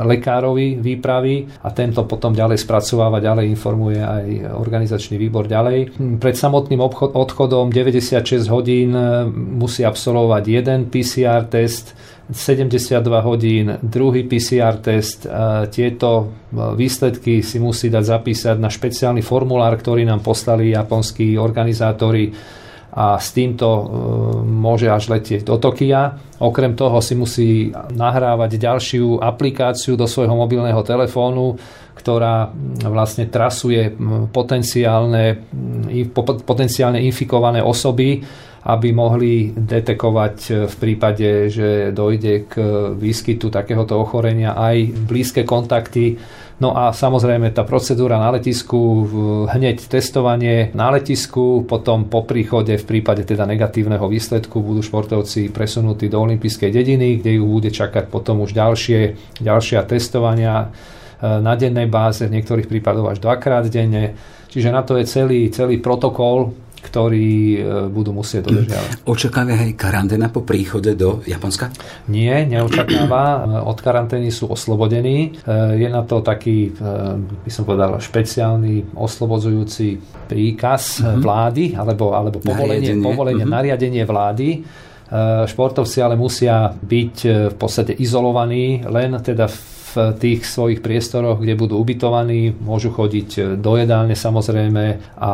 lekárovi 0.00 0.78
výpravy 0.80 1.60
a 1.60 1.68
tento 1.74 2.06
potom 2.06 2.32
ďalej 2.32 2.62
spracováva, 2.62 3.20
ďalej 3.20 3.50
informuje 3.50 4.00
aj 4.00 4.26
organizačný 4.56 5.20
výbor 5.20 5.50
ďalej. 5.50 5.98
Pred 6.22 6.36
samotným 6.36 6.80
odchodom 7.14 7.68
96 7.74 8.48
hodín 8.48 8.94
musí 9.34 9.84
absolvovať 9.84 10.42
jeden 10.46 10.80
PCR 10.88 11.44
test, 11.50 11.92
72 12.30 13.02
hodín, 13.26 13.74
druhý 13.82 14.22
PCR 14.22 14.78
test. 14.78 15.26
Tieto 15.74 16.30
výsledky 16.54 17.42
si 17.42 17.58
musí 17.58 17.90
dať 17.90 18.04
zapísať 18.06 18.56
na 18.62 18.70
špeciálny 18.70 19.18
formulár, 19.18 19.74
ktorý 19.74 20.06
nám 20.06 20.22
poslali 20.22 20.70
japonskí 20.70 21.34
organizátori 21.34 22.30
a 22.90 23.18
s 23.22 23.30
týmto 23.30 23.66
e, 23.66 23.82
môže 24.46 24.90
až 24.90 25.14
letieť 25.14 25.46
do 25.46 25.56
Tokia. 25.62 26.18
Okrem 26.42 26.74
toho 26.74 26.98
si 26.98 27.14
musí 27.14 27.50
nahrávať 27.94 28.58
ďalšiu 28.58 29.22
aplikáciu 29.22 29.94
do 29.94 30.10
svojho 30.10 30.34
mobilného 30.34 30.82
telefónu, 30.82 31.54
ktorá 31.94 32.48
vlastne 32.88 33.28
trasuje 33.28 33.92
potenciálne, 34.32 35.44
potenciálne 36.42 37.04
infikované 37.04 37.60
osoby 37.60 38.24
aby 38.60 38.92
mohli 38.92 39.56
detekovať 39.56 40.36
e, 40.48 40.50
v 40.68 40.74
prípade, 40.76 41.48
že 41.48 41.96
dojde 41.96 42.34
k 42.44 42.54
výskytu 42.92 43.48
takéhoto 43.48 43.96
ochorenia 43.96 44.52
aj 44.52 44.92
blízke 45.08 45.48
kontakty. 45.48 46.20
No 46.60 46.76
a 46.76 46.92
samozrejme 46.92 47.56
tá 47.56 47.64
procedúra 47.64 48.20
na 48.20 48.36
letisku, 48.36 49.08
hneď 49.48 49.80
testovanie 49.80 50.68
na 50.76 50.92
letisku, 50.92 51.64
potom 51.64 52.04
po 52.04 52.28
príchode 52.28 52.76
v 52.76 52.84
prípade 52.84 53.24
teda 53.24 53.48
negatívneho 53.48 54.04
výsledku 54.04 54.60
budú 54.60 54.84
športovci 54.84 55.48
presunutí 55.48 56.12
do 56.12 56.20
olympijskej 56.20 56.68
dediny, 56.68 57.24
kde 57.24 57.40
ju 57.40 57.48
bude 57.48 57.72
čakať 57.72 58.12
potom 58.12 58.44
už 58.44 58.52
ďalšie, 58.52 59.00
ďalšia 59.40 59.88
testovania 59.88 60.68
e, 60.68 61.40
na 61.40 61.56
dennej 61.56 61.88
báze, 61.88 62.28
v 62.28 62.36
niektorých 62.36 62.68
prípadoch 62.68 63.16
až 63.16 63.24
dvakrát 63.24 63.64
denne. 63.72 64.12
Čiže 64.52 64.68
na 64.68 64.84
to 64.84 65.00
je 65.00 65.08
celý, 65.08 65.48
celý 65.48 65.80
protokol, 65.80 66.52
ktorí 66.80 67.30
e, 67.54 67.58
budú 67.92 68.16
musieť 68.16 68.48
dodržiavať. 68.48 69.04
Očakáva 69.04 69.52
aj 69.52 69.76
karanténa 69.76 70.32
po 70.32 70.42
príchode 70.42 70.96
do 70.96 71.20
Japonska? 71.28 71.68
Nie, 72.08 72.48
neočakáva. 72.48 73.22
E, 73.22 73.38
od 73.68 73.78
karantény 73.78 74.32
sú 74.32 74.48
oslobodení. 74.48 75.36
E, 75.44 75.76
je 75.76 75.88
na 75.92 76.02
to 76.02 76.24
taký, 76.24 76.72
by 77.44 77.50
som 77.52 77.68
povedal, 77.68 78.00
špeciálny 78.00 78.96
oslobodzujúci 78.96 80.00
príkaz 80.26 81.04
uh-huh. 81.04 81.20
vlády 81.20 81.76
alebo, 81.76 82.16
alebo 82.16 82.40
povolenie, 82.40 82.96
nariadenie, 82.96 83.04
povolenie 83.04 83.44
uh-huh. 83.44 83.56
nariadenie 83.60 84.04
vlády. 84.06 84.48
Športovci 85.50 85.98
ale 86.06 86.14
musia 86.14 86.70
byť 86.70 87.16
v 87.50 87.56
podstate 87.58 87.98
izolovaní 87.98 88.86
len 88.86 89.18
teda 89.18 89.50
v 89.50 89.79
v 89.90 90.14
tých 90.18 90.46
svojich 90.46 90.80
priestoroch, 90.80 91.42
kde 91.42 91.58
budú 91.58 91.82
ubytovaní, 91.82 92.54
môžu 92.62 92.94
chodiť 92.94 93.58
do 93.58 93.72
jedálne 93.74 94.14
samozrejme 94.14 95.18
a 95.18 95.32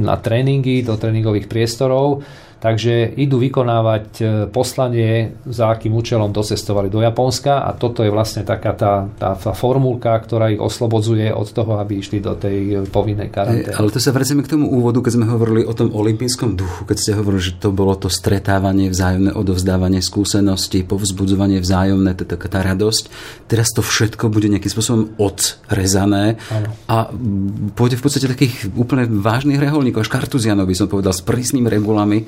na 0.00 0.16
tréningy, 0.16 0.80
do 0.80 0.96
tréningových 0.96 1.48
priestorov 1.48 2.24
Takže 2.62 3.18
idú 3.18 3.42
vykonávať 3.42 4.06
e, 4.22 4.24
poslanie, 4.46 5.34
za 5.50 5.74
akým 5.74 5.98
účelom 5.98 6.30
docestovali 6.30 6.86
do 6.86 7.02
Japonska 7.02 7.66
a 7.66 7.74
toto 7.74 8.06
je 8.06 8.10
vlastne 8.14 8.46
taká 8.46 8.70
tá, 8.78 9.10
tá, 9.18 9.34
tá 9.34 9.50
formulka, 9.50 10.14
ktorá 10.14 10.46
ich 10.46 10.62
oslobodzuje 10.62 11.34
od 11.34 11.50
toho, 11.50 11.82
aby 11.82 11.98
išli 11.98 12.22
do 12.22 12.38
tej 12.38 12.86
povinnej 12.86 13.34
karantény. 13.34 13.74
Ale 13.74 13.90
to 13.90 13.98
sa 13.98 14.14
vracíme 14.14 14.46
k 14.46 14.54
tomu 14.54 14.70
úvodu, 14.70 15.02
keď 15.02 15.12
sme 15.18 15.26
hovorili 15.26 15.66
o 15.66 15.74
tom 15.74 15.90
olympijskom 15.90 16.54
duchu, 16.54 16.86
keď 16.86 16.96
ste 17.02 17.18
hovorili, 17.18 17.42
že 17.50 17.58
to 17.58 17.74
bolo 17.74 17.98
to 17.98 18.06
stretávanie, 18.06 18.94
vzájomné 18.94 19.34
odovzdávanie 19.34 19.98
skúseností, 19.98 20.86
povzbudzovanie 20.86 21.58
vzájomné, 21.58 22.14
to 22.14 22.30
taká 22.30 22.46
tá 22.46 22.62
radosť. 22.62 23.10
Teraz 23.50 23.74
to 23.74 23.82
všetko 23.82 24.30
bude 24.30 24.46
nejakým 24.46 24.70
spôsobom 24.70 25.18
odrezané 25.18 26.38
ano. 26.46 26.70
a 26.86 27.10
pôjde 27.74 27.98
v 27.98 28.04
podstate 28.06 28.30
takých 28.30 28.70
úplne 28.78 29.10
vážnych 29.10 29.58
reholníkov, 29.58 30.06
až 30.06 30.14
kartuzianov 30.14 30.70
by 30.70 30.78
som 30.78 30.86
povedal, 30.86 31.10
s 31.10 31.26
prísnymi 31.26 31.66
regulami 31.66 32.22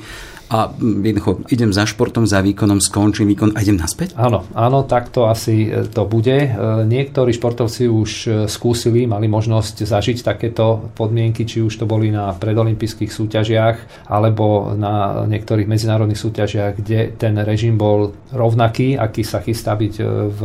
a 0.54 0.70
jednoducho 0.78 1.40
idem 1.48 1.72
za 1.72 1.88
športom, 1.88 2.28
za 2.28 2.44
výkonom, 2.44 2.78
skončím 2.78 3.32
výkon 3.32 3.56
a 3.56 3.64
idem 3.64 3.80
naspäť? 3.80 4.12
Áno, 4.14 4.44
áno, 4.52 4.84
takto 4.84 5.26
asi 5.26 5.72
e, 5.72 5.88
to 5.88 6.04
bude. 6.04 6.36
E, 6.36 6.48
niektorí 6.84 7.32
športovci 7.32 7.88
už 7.88 8.10
e, 8.24 8.28
skúsili, 8.44 9.08
mali 9.08 9.24
možnosť 9.24 9.88
zažiť 9.88 10.20
takéto 10.20 10.92
podmienky, 10.92 11.48
či 11.48 11.64
už 11.64 11.80
to 11.80 11.88
boli 11.88 12.12
na 12.12 12.30
predolympijských 12.36 13.08
súťažiach 13.08 14.06
alebo 14.12 14.76
na 14.76 15.24
niektorých 15.24 15.66
medzinárodných 15.66 16.20
súťažiach, 16.20 16.72
kde 16.76 17.16
ten 17.16 17.34
režim 17.40 17.80
bol 17.80 18.12
rovnaký, 18.30 19.00
aký 19.00 19.24
sa 19.24 19.40
chystá 19.40 19.74
byť 19.74 19.94
v, 20.28 20.40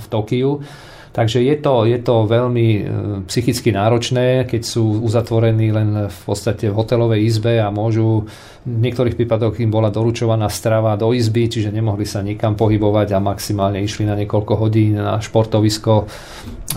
v 0.00 0.04
Tokiu 0.08 0.64
Takže 1.10 1.42
je 1.42 1.56
to, 1.58 1.90
je 1.90 1.98
to 1.98 2.22
veľmi 2.30 2.68
e, 2.70 2.82
psychicky 3.26 3.74
náročné, 3.74 4.46
keď 4.46 4.62
sú 4.62 5.02
uzatvorení 5.02 5.74
len 5.74 6.06
v 6.06 6.20
podstate 6.22 6.70
v 6.70 6.78
hotelovej 6.78 7.26
izbe 7.26 7.58
a 7.58 7.66
môžu 7.74 8.30
v 8.62 8.78
niektorých 8.78 9.18
prípadoch 9.18 9.58
im 9.58 9.74
bola 9.74 9.90
doručovaná 9.90 10.46
strava 10.46 10.94
do 10.94 11.10
izby, 11.10 11.50
čiže 11.50 11.74
nemohli 11.74 12.06
sa 12.06 12.22
nikam 12.22 12.54
pohybovať 12.54 13.16
a 13.16 13.18
maximálne 13.18 13.82
išli 13.82 14.06
na 14.06 14.14
niekoľko 14.14 14.52
hodín 14.54 15.02
na 15.02 15.18
športovisko, 15.18 16.06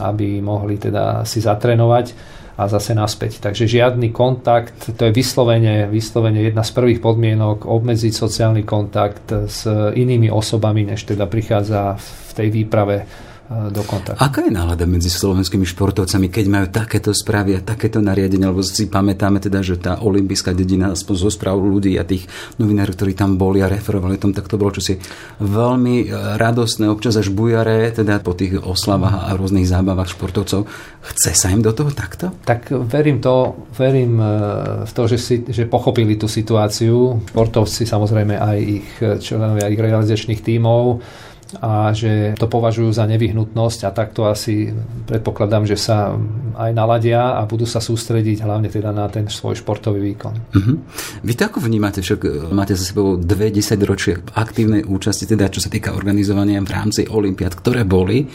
aby 0.02 0.42
mohli 0.42 0.82
teda 0.82 1.28
si 1.30 1.38
zatrenovať 1.38 2.34
a 2.58 2.70
zase 2.70 2.94
naspäť. 2.94 3.38
Takže 3.42 3.70
žiadny 3.70 4.14
kontakt, 4.14 4.98
to 4.98 5.10
je 5.10 5.14
vyslovene, 5.14 5.90
vyslovene 5.90 6.42
jedna 6.42 6.62
z 6.62 6.72
prvých 6.74 7.02
podmienok 7.02 7.66
obmedziť 7.66 8.14
sociálny 8.14 8.64
kontakt 8.66 9.30
s 9.30 9.66
inými 9.94 10.30
osobami, 10.30 10.86
než 10.86 11.06
teda 11.06 11.26
prichádza 11.26 11.98
v 11.98 12.32
tej 12.34 12.48
výprave 12.50 12.98
do 13.72 13.82
kontaktu. 13.86 14.20
Aká 14.20 14.46
je 14.46 14.52
nálada 14.52 14.84
medzi 14.90 15.08
slovenskými 15.12 15.64
športovcami, 15.68 16.28
keď 16.28 16.46
majú 16.50 16.68
takéto 16.74 17.14
správy 17.14 17.58
a 17.58 17.62
takéto 17.62 18.02
nariadenia, 18.02 18.50
lebo 18.50 18.66
si 18.66 18.90
pamätáme 18.90 19.40
teda, 19.40 19.62
že 19.62 19.80
tá 19.80 20.02
olimpijská 20.02 20.52
dedina, 20.52 20.92
aspoň 20.92 21.16
zo 21.16 21.30
správ 21.30 21.62
ľudí 21.62 21.96
a 21.98 22.04
tých 22.04 22.26
novinárov, 22.58 22.96
ktorí 22.98 23.14
tam 23.14 23.38
boli 23.38 23.62
a 23.62 23.70
referovali 23.70 24.18
tom, 24.18 24.34
tak 24.34 24.50
to 24.50 24.58
bolo 24.58 24.74
čosi 24.74 24.98
veľmi 25.40 25.96
e, 26.04 26.38
radostné, 26.40 26.90
občas 26.90 27.18
až 27.20 27.30
bujare, 27.30 27.94
teda 27.94 28.20
po 28.20 28.34
tých 28.34 28.58
oslavách 28.60 29.30
a 29.30 29.38
rôznych 29.38 29.70
zábavách 29.70 30.14
športovcov. 30.18 30.66
Chce 31.04 31.32
sa 31.36 31.52
im 31.52 31.62
do 31.62 31.76
toho 31.76 31.92
takto? 31.92 32.32
Tak 32.48 32.74
verím 32.88 33.22
to, 33.22 33.68
verím 33.76 34.18
e, 34.20 34.32
v 34.88 34.92
to, 34.92 35.02
že, 35.06 35.18
si, 35.20 35.36
že 35.46 35.70
pochopili 35.70 36.18
tú 36.18 36.26
situáciu. 36.26 37.22
Športovci, 37.30 37.86
samozrejme 37.86 38.36
aj 38.40 38.58
ich 38.60 38.88
členovia 39.22 39.70
ich 39.70 39.80
realizačných 39.80 40.42
tímov, 40.42 41.02
a 41.60 41.94
že 41.94 42.38
to 42.40 42.48
považujú 42.50 42.90
za 42.94 43.06
nevyhnutnosť 43.06 43.80
a 43.86 43.90
takto 43.94 44.26
asi 44.30 44.72
predpokladám, 45.10 45.68
že 45.68 45.78
sa 45.78 46.16
aj 46.58 46.72
naladia 46.74 47.38
a 47.38 47.46
budú 47.50 47.66
sa 47.66 47.82
sústrediť 47.82 48.46
hlavne 48.46 48.70
teda 48.70 48.94
na 48.94 49.10
ten 49.10 49.26
svoj 49.30 49.60
športový 49.60 50.14
výkon. 50.14 50.34
Uh-huh. 50.54 50.76
Vy 51.26 51.34
to 51.34 51.50
ako 51.50 51.60
vnímate? 51.66 52.06
Však 52.06 52.22
e, 52.24 52.30
máte 52.54 52.78
za 52.78 52.86
sebou 52.86 53.18
dve 53.18 53.50
ročie 53.84 54.22
aktívnej 54.38 54.86
účasti, 54.86 55.26
teda 55.26 55.50
čo 55.50 55.60
sa 55.62 55.70
týka 55.70 55.94
organizovania 55.94 56.62
v 56.62 56.70
rámci 56.70 57.02
Olympiad, 57.10 57.58
ktoré 57.58 57.84
boli 57.84 58.30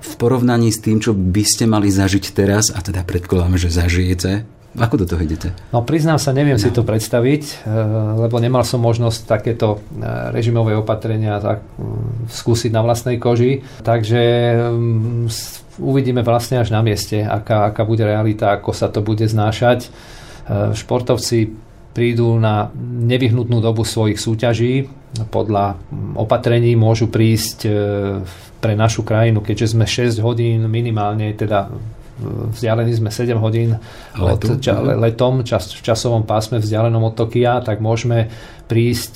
v 0.00 0.12
porovnaní 0.16 0.72
s 0.72 0.80
tým, 0.80 0.96
čo 0.98 1.12
by 1.12 1.44
ste 1.44 1.68
mali 1.68 1.92
zažiť 1.92 2.24
teraz, 2.32 2.72
a 2.72 2.80
teda 2.80 3.04
predpokladáme, 3.04 3.60
že 3.60 3.68
zažijete, 3.68 4.59
ako 4.78 5.02
do 5.02 5.06
toho 5.06 5.26
idete? 5.26 5.50
No 5.74 5.82
priznám 5.82 6.22
sa, 6.22 6.30
neviem 6.30 6.54
no. 6.54 6.62
si 6.62 6.70
to 6.70 6.86
predstaviť, 6.86 7.42
e, 7.42 7.74
lebo 8.22 8.38
nemal 8.38 8.62
som 8.62 8.78
možnosť 8.78 9.26
takéto 9.26 9.82
e, 9.82 10.06
režimové 10.30 10.78
opatrenia 10.78 11.42
tak, 11.42 11.66
mm, 11.74 12.30
skúsiť 12.30 12.70
na 12.70 12.86
vlastnej 12.86 13.18
koži. 13.18 13.66
Takže 13.82 14.22
mm, 14.70 15.26
uvidíme 15.82 16.22
vlastne 16.22 16.62
až 16.62 16.70
na 16.70 16.86
mieste, 16.86 17.18
aká, 17.18 17.74
aká 17.74 17.82
bude 17.82 18.06
realita, 18.06 18.54
ako 18.54 18.70
sa 18.70 18.86
to 18.86 19.02
bude 19.02 19.26
znášať. 19.26 19.90
E, 19.90 20.70
športovci 20.78 21.50
prídu 21.90 22.38
na 22.38 22.70
nevyhnutnú 22.78 23.58
dobu 23.58 23.82
svojich 23.82 24.22
súťaží. 24.22 24.86
Podľa 25.34 25.82
mm, 25.82 26.14
opatrení 26.14 26.78
môžu 26.78 27.10
prísť 27.10 27.66
pre 28.62 28.78
našu 28.78 29.02
krajinu, 29.02 29.42
keďže 29.42 29.74
sme 29.74 29.82
6 29.82 30.22
hodín 30.22 30.62
minimálne, 30.70 31.34
teda 31.34 31.74
vzdialení 32.54 32.92
sme 32.92 33.10
7 33.10 33.36
hodín 33.40 33.80
od, 34.20 34.40
ča, 34.60 34.80
letom, 34.80 35.42
čas, 35.42 35.72
v 35.72 35.82
časovom 35.82 36.28
pásme 36.28 36.60
vzdialenom 36.60 37.00
od 37.00 37.14
Tokia, 37.16 37.64
tak 37.64 37.80
môžeme 37.80 38.28
prísť 38.70 39.12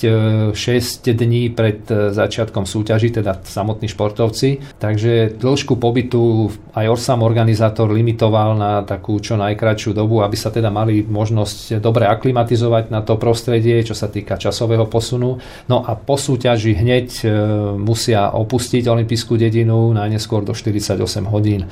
6 0.51 0.51
e, 0.51 1.15
dní 1.15 1.47
pred 1.55 1.87
e, 1.87 2.11
začiatkom 2.11 2.67
súťaži, 2.67 3.15
teda 3.15 3.39
samotní 3.39 3.87
športovci. 3.87 4.75
Takže 4.75 5.39
dĺžku 5.39 5.79
pobytu 5.79 6.51
aj 6.75 6.91
Orsam 6.91 7.23
organizátor 7.23 7.87
limitoval 7.87 8.59
na 8.59 8.83
takú 8.83 9.15
čo 9.23 9.39
najkračšiu 9.39 9.95
dobu, 9.95 10.19
aby 10.19 10.35
sa 10.35 10.51
teda 10.51 10.67
mali 10.67 11.07
možnosť 11.07 11.79
dobre 11.79 12.03
aklimatizovať 12.03 12.91
na 12.91 12.99
to 12.99 13.15
prostredie, 13.15 13.79
čo 13.87 13.95
sa 13.95 14.11
týka 14.11 14.35
časového 14.35 14.91
posunu. 14.91 15.39
No 15.71 15.87
a 15.87 15.95
po 15.95 16.19
súťaži 16.19 16.75
hneď 16.75 17.07
e, 17.23 17.25
musia 17.79 18.35
opustiť 18.35 18.83
olympijskú 18.91 19.39
dedinu 19.39 19.95
najneskôr 19.95 20.43
do 20.43 20.51
48 20.51 20.99
hodín. 21.31 21.63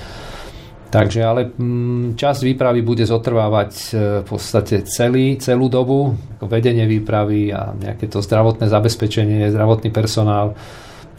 Takže 0.94 1.26
ale 1.26 1.50
mm, 1.50 2.14
časť 2.14 2.46
výpravy 2.54 2.86
bude 2.86 3.02
zotrvávať 3.02 3.72
e, 3.74 3.86
v 4.22 4.26
podstate 4.30 4.86
celý, 4.86 5.42
celú 5.42 5.66
dobu, 5.66 6.14
vedenie 6.46 6.86
výpravy 6.86 7.50
a 7.50 7.74
nejaké 7.74 8.06
to 8.06 8.22
zdravotné 8.22 8.70
zabezpečenie, 8.70 9.50
zdravotný 9.50 9.90
personál 9.90 10.54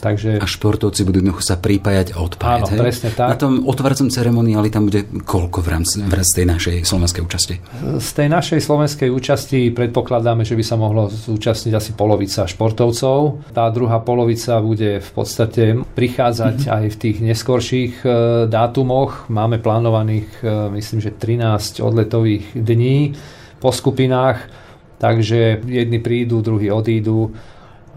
Takže... 0.05 0.37
A 0.37 0.45
športovci 0.45 1.01
budú 1.09 1.25
jednoducho 1.25 1.41
sa 1.41 1.57
prípajať 1.57 2.13
a 2.13 2.21
odpájať. 2.21 2.69
Áno, 2.69 2.77
hej? 2.77 2.81
presne 2.85 3.09
tak. 3.17 3.29
Na 3.33 3.37
tom 3.41 3.65
otváracom 3.65 4.13
ceremoniáli 4.13 4.69
tam 4.69 4.93
bude 4.93 5.09
koľko 5.25 5.65
v 5.65 5.69
rámci, 5.73 6.05
v 6.05 6.13
rámci 6.13 6.33
tej 6.37 6.47
našej 6.53 6.77
slovenskej 6.85 7.23
účasti? 7.25 7.55
Z 7.97 8.11
tej 8.13 8.29
našej 8.29 8.61
slovenskej 8.61 9.09
účasti 9.09 9.73
predpokladáme, 9.73 10.45
že 10.45 10.53
by 10.53 10.65
sa 10.65 10.77
mohlo 10.77 11.09
zúčastniť 11.09 11.73
asi 11.73 11.97
polovica 11.97 12.45
športovcov. 12.45 13.49
Tá 13.57 13.65
druhá 13.73 14.05
polovica 14.05 14.61
bude 14.61 15.01
v 15.01 15.11
podstate 15.17 15.81
prichádzať 15.97 16.69
mm-hmm. 16.69 16.77
aj 16.77 16.85
v 16.93 16.97
tých 17.01 17.17
neskorších 17.25 17.95
e, 18.05 18.09
dátumoch. 18.53 19.33
Máme 19.33 19.57
plánovaných, 19.65 20.29
e, 20.45 20.69
myslím, 20.77 21.01
že 21.01 21.17
13 21.17 21.81
odletových 21.81 22.53
dní 22.53 23.17
po 23.57 23.73
skupinách, 23.73 24.53
takže 25.01 25.65
jedni 25.65 25.97
prídu, 25.97 26.45
druhí 26.45 26.69
odídu. 26.69 27.33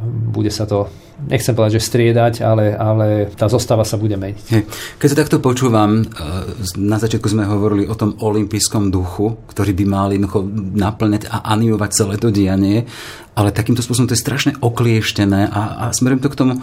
Bude 0.05 0.53
sa 0.53 0.69
to 0.69 0.87
nechcem 1.25 1.57
povedať, 1.57 1.81
že 1.81 1.87
striedať, 1.89 2.33
ale, 2.45 2.77
ale 2.77 3.33
tá 3.33 3.49
zostava 3.49 3.81
sa 3.81 3.97
bude 3.97 4.13
meniť. 4.13 4.45
Keď 5.01 5.07
sa 5.09 5.17
takto 5.17 5.41
počúvam, 5.41 6.01
e, 6.01 6.05
na 6.77 7.01
začiatku 7.01 7.25
sme 7.25 7.49
hovorili 7.49 7.89
o 7.89 7.97
tom 7.97 8.13
olympijskom 8.21 8.93
duchu, 8.93 9.33
ktorý 9.49 9.73
by 9.73 9.85
mal 9.89 10.07
jednoducho 10.13 10.45
naplňať 10.77 11.25
a 11.33 11.49
animovať 11.57 11.89
celé 11.89 12.15
to 12.21 12.29
dianie, 12.29 12.85
ale 13.33 13.49
takýmto 13.49 13.81
spôsobom 13.81 14.05
to 14.05 14.13
je 14.13 14.21
strašne 14.21 14.53
oklieštené 14.61 15.49
a, 15.49 15.89
a 15.89 15.93
smerujem 15.93 16.21
to 16.21 16.29
k 16.29 16.39
tomu, 16.39 16.53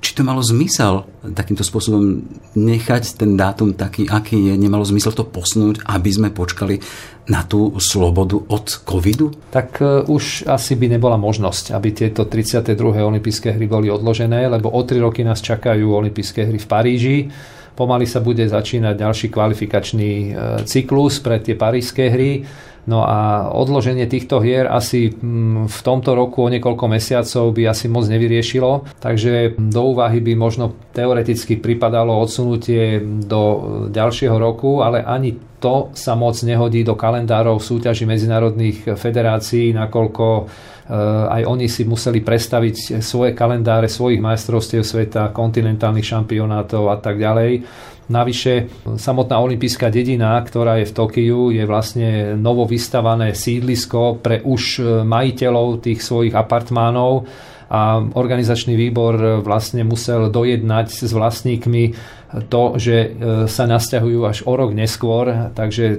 či 0.00 0.16
to 0.16 0.24
malo 0.24 0.40
zmysel 0.40 1.04
takýmto 1.36 1.60
spôsobom 1.60 2.24
nechať 2.56 3.20
ten 3.20 3.36
dátum 3.36 3.76
taký, 3.76 4.08
aký 4.08 4.50
je, 4.50 4.54
nemalo 4.56 4.82
zmysel 4.82 5.12
to 5.12 5.28
posunúť, 5.28 5.84
aby 5.84 6.10
sme 6.10 6.28
počkali 6.32 6.80
na 7.28 7.44
tú 7.44 7.76
slobodu 7.76 8.40
od 8.40 8.66
covidu? 8.82 9.30
Tak 9.52 9.68
uh, 9.78 10.08
už 10.08 10.48
asi 10.48 10.74
by 10.74 10.96
nebola 10.96 11.20
možnosť, 11.20 11.76
aby 11.76 11.92
tieto 11.92 12.24
32. 12.26 12.74
olympijské 12.80 13.54
hry 13.54 13.68
boli 13.68 13.92
odložené, 13.92 14.48
lebo 14.48 14.72
o 14.72 14.80
3 14.82 14.98
roky 15.04 15.22
nás 15.22 15.44
čakajú 15.44 15.84
olympijské 15.84 16.48
hry 16.48 16.58
v 16.58 16.66
Paríži. 16.66 17.16
Pomaly 17.80 18.04
sa 18.04 18.20
bude 18.20 18.44
začínať 18.44 18.92
ďalší 18.92 19.32
kvalifikačný 19.32 20.12
uh, 20.12 20.28
cyklus 20.68 21.16
pre 21.24 21.40
tie 21.40 21.56
parížské 21.56 22.12
hry. 22.12 22.44
No 22.88 23.04
a 23.04 23.48
odloženie 23.52 24.08
týchto 24.08 24.40
hier 24.40 24.64
asi 24.68 25.12
mm, 25.12 25.68
v 25.68 25.80
tomto 25.84 26.16
roku 26.16 26.44
o 26.44 26.52
niekoľko 26.52 26.84
mesiacov 26.88 27.52
by 27.52 27.72
asi 27.72 27.92
moc 27.92 28.08
nevyriešilo, 28.08 28.88
takže 29.00 29.60
do 29.60 29.82
úvahy 29.92 30.24
by 30.24 30.32
možno 30.36 30.72
teoreticky 30.96 31.60
pripadalo 31.60 32.16
odsunutie 32.16 33.00
do 33.04 33.40
ďalšieho 33.92 34.36
roku, 34.36 34.80
ale 34.80 35.04
ani 35.04 35.36
to 35.60 35.92
sa 35.92 36.16
moc 36.16 36.40
nehodí 36.40 36.80
do 36.80 36.96
kalendárov 36.96 37.60
súťaží 37.60 38.08
medzinárodných 38.08 38.96
federácií, 38.96 39.76
nakoľko 39.76 40.48
aj 41.30 41.46
oni 41.46 41.70
si 41.70 41.86
museli 41.86 42.18
predstaviť 42.18 42.98
svoje 42.98 43.30
kalendáre 43.30 43.86
svojich 43.86 44.18
majstrovstiev 44.18 44.82
sveta, 44.82 45.30
kontinentálnych 45.30 46.02
šampionátov 46.02 46.90
a 46.90 46.98
tak 46.98 47.22
ďalej. 47.22 47.62
Navyše 48.10 48.82
samotná 48.98 49.38
olympijská 49.38 49.86
dedina, 49.86 50.34
ktorá 50.42 50.82
je 50.82 50.90
v 50.90 50.96
Tokiu, 50.98 51.54
je 51.54 51.62
vlastne 51.62 52.34
novo 52.34 52.66
vystavané 52.66 53.38
sídlisko 53.38 54.18
pre 54.18 54.42
už 54.42 54.82
majiteľov 55.06 55.86
tých 55.86 56.02
svojich 56.02 56.34
apartmánov 56.34 57.30
a 57.70 58.02
organizačný 58.02 58.74
výbor 58.74 59.46
vlastne 59.46 59.86
musel 59.86 60.26
dojednať 60.26 61.06
s 61.06 61.10
vlastníkmi 61.14 61.94
to, 62.30 62.78
že 62.78 62.96
e, 62.96 63.08
sa 63.50 63.66
nasťahujú 63.66 64.20
až 64.22 64.46
o 64.46 64.54
rok 64.54 64.70
neskôr, 64.70 65.50
takže 65.50 65.98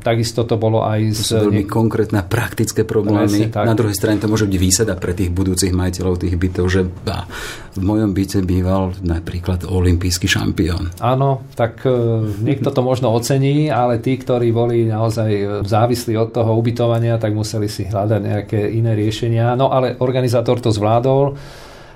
takisto 0.00 0.48
to 0.48 0.56
bolo 0.56 0.80
aj. 0.80 1.12
To 1.12 1.24
sú 1.28 1.36
veľmi 1.52 1.68
konkrétne 1.68 2.24
praktické 2.24 2.88
problémy. 2.88 3.52
Na 3.52 3.76
druhej 3.76 3.92
strane 3.92 4.16
to 4.16 4.32
môže 4.32 4.48
byť 4.48 4.56
výsada 4.56 4.96
pre 4.96 5.12
tých 5.12 5.28
budúcich 5.28 5.76
majiteľov 5.76 6.24
tých 6.24 6.40
bytov, 6.40 6.64
že 6.72 6.88
á, 7.04 7.28
v 7.76 7.82
mojom 7.84 8.16
byte 8.16 8.40
býval 8.48 8.96
napríklad 9.04 9.68
olimpijský 9.68 10.24
šampión. 10.24 10.88
Áno, 11.04 11.44
tak 11.52 11.84
e, 11.84 11.92
niekto 12.40 12.72
to 12.72 12.80
možno 12.80 13.12
ocení, 13.12 13.68
ale 13.68 14.00
tí, 14.00 14.16
ktorí 14.16 14.48
boli 14.56 14.88
naozaj 14.88 15.30
e, 15.30 15.44
závislí 15.68 16.16
od 16.16 16.32
toho 16.32 16.56
ubytovania, 16.56 17.20
tak 17.20 17.36
museli 17.36 17.68
si 17.68 17.84
hľadať 17.84 18.20
nejaké 18.24 18.60
iné 18.72 18.96
riešenia. 18.96 19.52
No 19.52 19.68
ale 19.68 20.00
organizátor 20.00 20.64
to 20.64 20.72
zvládol 20.72 21.36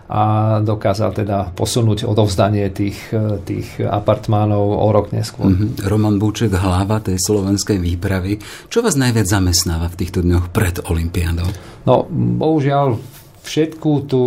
a 0.07 0.23
dokázal 0.63 1.11
teda 1.19 1.51
posunúť 1.59 2.07
odovzdanie 2.07 2.71
tých, 2.71 3.11
e, 3.11 3.43
tých 3.43 3.83
apartmánov 3.83 4.63
o 4.63 4.89
rok 4.95 5.11
neskôr. 5.11 5.51
Mm-hmm. 5.51 5.83
Roman 5.91 6.17
Búček, 6.23 6.55
hlava 6.55 7.03
tej 7.03 7.19
slovenskej 7.19 7.83
výpravy. 7.83 8.39
Čo 8.71 8.87
vás 8.87 8.95
najviac 8.95 9.27
zamestnáva 9.27 9.91
v 9.91 9.99
týchto 9.99 10.23
dňoch 10.23 10.55
pred 10.55 10.79
Olympiádou? 10.87 11.51
No, 11.91 12.07
bohužiaľ, 12.39 12.99
všetku 13.47 13.91
tú, 14.11 14.25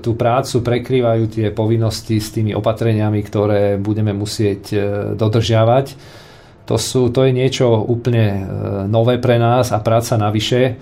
tú 0.00 0.16
prácu 0.16 0.64
prekrývajú 0.64 1.24
tie 1.28 1.46
povinnosti 1.52 2.16
s 2.16 2.32
tými 2.32 2.56
opatreniami, 2.56 3.20
ktoré 3.20 3.76
budeme 3.76 4.16
musieť 4.16 4.62
e, 4.72 4.76
dodržiavať. 5.12 5.86
To, 6.68 6.76
sú, 6.80 7.12
to 7.12 7.28
je 7.28 7.32
niečo 7.36 7.68
úplne 7.68 8.26
e, 8.32 8.42
nové 8.88 9.20
pre 9.20 9.36
nás 9.36 9.72
a 9.76 9.78
práca 9.84 10.16
navyše 10.16 10.80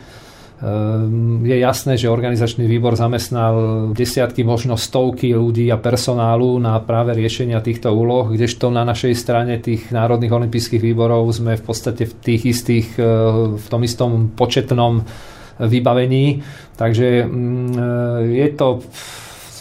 je 1.41 1.57
jasné, 1.57 1.97
že 1.97 2.13
organizačný 2.13 2.69
výbor 2.69 2.93
zamestnal 2.93 3.89
desiatky, 3.97 4.45
možno 4.45 4.77
stovky 4.77 5.33
ľudí 5.33 5.65
a 5.73 5.81
personálu 5.81 6.61
na 6.61 6.77
práve 6.85 7.17
riešenia 7.17 7.65
týchto 7.65 7.89
úloh, 7.89 8.29
kdežto 8.29 8.69
na 8.69 8.85
našej 8.85 9.17
strane 9.17 9.57
tých 9.57 9.89
národných 9.89 10.37
olympijských 10.37 10.85
výborov 10.85 11.33
sme 11.33 11.57
v 11.57 11.65
podstate 11.65 12.05
v 12.05 12.13
tých 12.21 12.43
istých, 12.45 12.89
e, 13.01 13.05
v 13.57 13.67
tom 13.73 13.81
istom 13.81 14.37
početnom 14.37 15.01
vybavení. 15.65 16.45
Takže 16.77 17.25
mm, 17.25 17.73
e, 17.73 17.89
je 18.45 18.49
to 18.53 18.85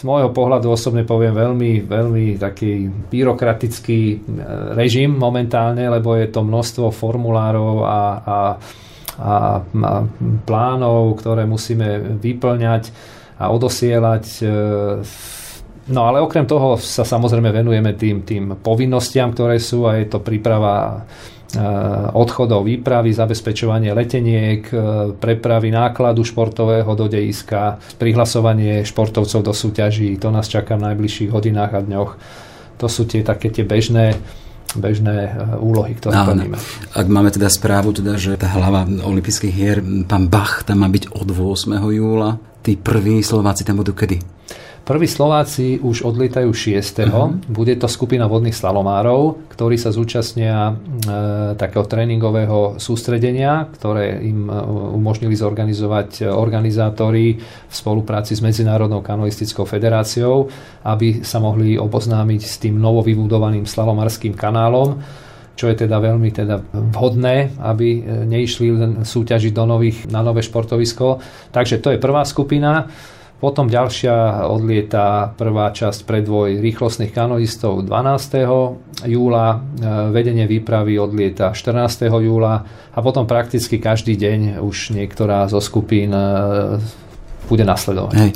môjho 0.04 0.32
pohľadu 0.32 0.68
osobne 0.72 1.04
poviem 1.04 1.36
veľmi, 1.36 1.72
veľmi 1.84 2.24
taký 2.36 2.88
byrokratický 3.08 4.00
e, 4.00 4.16
režim 4.76 5.16
momentálne, 5.16 5.88
lebo 5.88 6.12
je 6.12 6.28
to 6.28 6.44
množstvo 6.44 6.92
formulárov 6.92 7.88
a, 7.88 8.00
a, 8.20 8.38
a, 9.18 9.58
a 9.58 9.92
plánov, 10.44 11.18
ktoré 11.18 11.48
musíme 11.48 12.20
vyplňať 12.20 12.92
a 13.40 13.50
odosielať. 13.50 14.24
E, 14.38 14.44
no 15.90 16.00
ale 16.06 16.22
okrem 16.22 16.46
toho 16.46 16.78
sa 16.78 17.02
samozrejme 17.02 17.50
venujeme 17.50 17.96
tým, 17.96 18.22
tým 18.22 18.44
povinnostiam, 18.60 19.32
ktoré 19.34 19.58
sú 19.58 19.88
a 19.88 19.98
je 19.98 20.06
to 20.06 20.22
príprava 20.22 21.06
Eh, 21.50 21.58
odchodov, 22.14 22.62
výpravy, 22.62 23.10
zabezpečovanie 23.10 23.90
leteniek, 23.90 24.70
eh, 24.70 24.78
prepravy 25.18 25.74
nákladu 25.74 26.22
športového 26.22 26.94
do 26.94 27.10
dejiska, 27.10 27.82
prihlasovanie 27.98 28.86
športovcov 28.86 29.42
do 29.42 29.50
súťaží. 29.50 30.14
To 30.22 30.30
nás 30.30 30.46
čaká 30.46 30.78
v 30.78 30.94
najbližších 30.94 31.34
hodinách 31.34 31.74
a 31.74 31.82
dňoch. 31.82 32.10
To 32.78 32.86
sú 32.86 33.02
tie 33.02 33.26
také 33.26 33.50
tie 33.50 33.66
bežné 33.66 34.14
bežné 34.76 35.16
eh, 35.26 35.32
úlohy, 35.58 35.96
ktoré 35.98 36.14
Áno. 36.14 36.36
plníme. 36.36 36.56
Ak 36.94 37.06
máme 37.06 37.30
teda 37.34 37.50
správu, 37.50 37.94
teda, 37.96 38.14
že 38.20 38.36
tá 38.38 38.50
hlava 38.52 38.86
olympijských 38.86 39.54
hier, 39.54 39.78
pán 40.06 40.30
Bach, 40.30 40.62
tam 40.62 40.84
má 40.84 40.88
byť 40.90 41.14
od 41.16 41.28
8. 41.30 41.80
júla. 41.90 42.38
Tí 42.60 42.76
prví 42.76 43.24
Slováci 43.24 43.64
tam 43.64 43.80
budú 43.80 43.96
kedy? 43.96 44.20
Prví 44.90 45.06
Slováci 45.06 45.78
už 45.78 46.02
odlietajú 46.02 46.50
6. 46.50 47.06
Uh-huh. 47.06 47.30
Mhm. 47.30 47.46
Bude 47.46 47.78
to 47.78 47.86
skupina 47.86 48.26
vodných 48.26 48.58
slalomárov, 48.58 49.46
ktorí 49.54 49.78
sa 49.78 49.94
zúčastnia 49.94 50.66
e, 50.66 50.72
takého 51.54 51.86
tréningového 51.86 52.74
sústredenia, 52.74 53.70
ktoré 53.70 54.18
im 54.18 54.50
e, 54.50 54.54
umožnili 54.98 55.38
zorganizovať 55.38 56.26
organizátori 56.26 57.38
v 57.38 57.70
spolupráci 57.70 58.34
s 58.34 58.42
Medzinárodnou 58.42 58.98
kanoistickou 58.98 59.62
federáciou, 59.62 60.50
aby 60.82 61.22
sa 61.22 61.38
mohli 61.38 61.78
oboznámiť 61.78 62.40
s 62.42 62.58
tým 62.58 62.74
novovybudovaným 62.82 63.70
slalomárským 63.70 64.34
kanálom 64.34 64.98
čo 65.54 65.68
je 65.68 65.84
teda 65.84 66.00
veľmi 66.00 66.32
teda 66.32 66.56
vhodné, 66.96 67.52
aby 67.62 68.00
e, 68.00 68.02
neišli 68.24 68.66
len 68.74 68.92
súťažiť 69.04 69.52
do 69.52 69.68
nových, 69.68 70.08
na 70.08 70.24
nové 70.24 70.40
športovisko. 70.40 71.20
Takže 71.52 71.84
to 71.84 71.92
je 71.92 72.00
prvá 72.00 72.24
skupina. 72.24 72.88
Potom 73.40 73.72
ďalšia 73.72 74.44
odlieta 74.52 75.32
prvá 75.32 75.72
časť 75.72 76.04
predvoj 76.04 76.60
rýchlostných 76.60 77.08
kanoistov 77.08 77.88
12. 77.88 79.08
júla, 79.08 79.56
e, 79.56 79.58
vedenie 80.12 80.44
výpravy 80.44 81.00
odlieta 81.00 81.56
14. 81.56 82.20
júla 82.20 82.68
a 82.92 82.98
potom 83.00 83.24
prakticky 83.24 83.80
každý 83.80 84.20
deň 84.20 84.60
už 84.60 84.92
niektorá 84.92 85.48
zo 85.48 85.64
skupín 85.64 86.12
e, 86.12 86.20
bude 87.48 87.64
nasledovať. 87.64 88.14
Hej. 88.14 88.30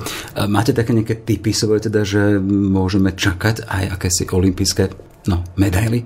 Máte 0.51 0.73
také 0.75 0.91
nejaké 0.97 1.21
typy 1.21 1.55
teda, 1.55 2.03
že 2.03 2.41
môžeme 2.43 3.15
čakať 3.15 3.69
aj 3.69 3.85
akési 4.01 4.27
olympijské 4.27 4.91
no, 5.29 5.45
medaily? 5.55 6.03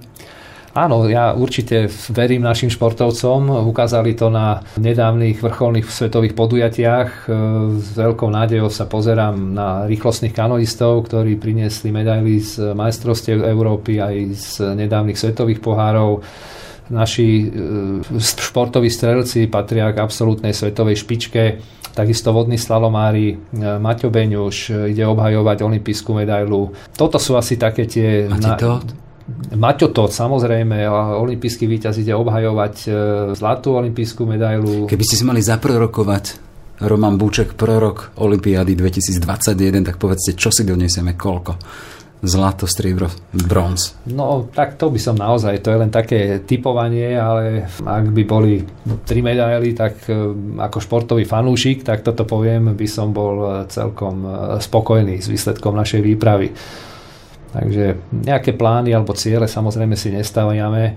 Áno, 0.79 1.11
ja 1.11 1.35
určite 1.35 1.91
verím 2.15 2.47
našim 2.47 2.71
športovcom. 2.71 3.67
Ukázali 3.67 4.15
to 4.15 4.31
na 4.31 4.63
nedávnych 4.79 5.43
vrcholných 5.43 5.91
svetových 5.91 6.39
podujatiach. 6.39 7.27
E, 7.27 7.35
s 7.83 7.99
veľkou 7.99 8.31
nádejou 8.31 8.71
sa 8.71 8.87
pozerám 8.87 9.35
na 9.35 9.91
rýchlostných 9.91 10.31
kanoistov, 10.31 11.11
ktorí 11.11 11.35
priniesli 11.35 11.91
medaily 11.91 12.39
z 12.39 12.79
majstrovstiev 12.79 13.43
Európy 13.43 13.99
aj 13.99 14.15
z 14.39 14.51
nedávnych 14.79 15.19
svetových 15.19 15.59
pohárov. 15.59 16.23
Naši 16.95 17.27
e, 17.27 18.15
športoví 18.23 18.87
strelci 18.87 19.51
patria 19.51 19.91
k 19.91 19.99
absolútnej 19.99 20.55
svetovej 20.55 21.03
špičke 21.03 21.59
takisto 21.91 22.31
vodní 22.31 22.55
slalomári, 22.55 23.35
e, 23.35 23.37
Maťo 23.83 24.15
Beňuš 24.15 24.87
ide 24.95 25.03
obhajovať 25.03 25.59
olimpijskú 25.59 26.15
medailu. 26.15 26.71
Toto 26.95 27.19
sú 27.19 27.35
asi 27.35 27.59
také 27.59 27.91
tie... 27.91 28.31
To? 28.63 29.08
Maťo 29.29 29.93
to 29.93 30.09
samozrejme, 30.09 30.89
olimpijský 31.21 31.69
víťaz 31.69 32.01
ide 32.01 32.17
obhajovať 32.17 32.75
e, 32.85 32.89
zlatú 33.37 33.77
olimpijskú 33.77 34.25
medailu. 34.25 34.89
Keby 34.89 35.05
ste 35.05 35.21
si 35.21 35.25
mali 35.29 35.45
zaprorokovať 35.45 36.41
Roman 36.89 37.21
Búček, 37.21 37.53
prorok 37.53 38.17
Olympiády 38.25 38.73
2021, 38.73 39.85
tak 39.85 40.01
povedzte, 40.01 40.33
čo 40.33 40.49
si 40.49 40.65
donesieme, 40.65 41.13
koľko? 41.13 41.61
Zlato, 42.19 42.67
striebro, 42.67 43.13
bronz. 43.31 43.95
No, 44.11 44.49
tak 44.51 44.75
to 44.75 44.91
by 44.91 44.99
som 44.99 45.15
naozaj, 45.15 45.63
to 45.63 45.71
je 45.71 45.79
len 45.79 45.93
také 45.93 46.43
typovanie, 46.43 47.15
ale 47.15 47.69
ak 47.85 48.11
by 48.11 48.23
boli 48.27 48.65
tri 49.05 49.21
medaily, 49.21 49.77
tak 49.77 50.09
e, 50.09 50.17
ako 50.57 50.81
športový 50.81 51.29
fanúšik, 51.29 51.85
tak 51.85 52.01
toto 52.01 52.25
poviem, 52.25 52.73
by 52.73 52.89
som 52.89 53.13
bol 53.13 53.37
e, 53.45 53.49
celkom 53.69 54.25
spokojný 54.57 55.21
s 55.21 55.29
výsledkom 55.29 55.77
našej 55.77 56.01
výpravy. 56.01 56.49
Takže 57.49 57.97
nejaké 58.13 58.53
plány 58.53 58.93
alebo 58.93 59.17
ciele 59.17 59.49
samozrejme 59.49 59.97
si 59.97 60.13
nestávame, 60.13 60.97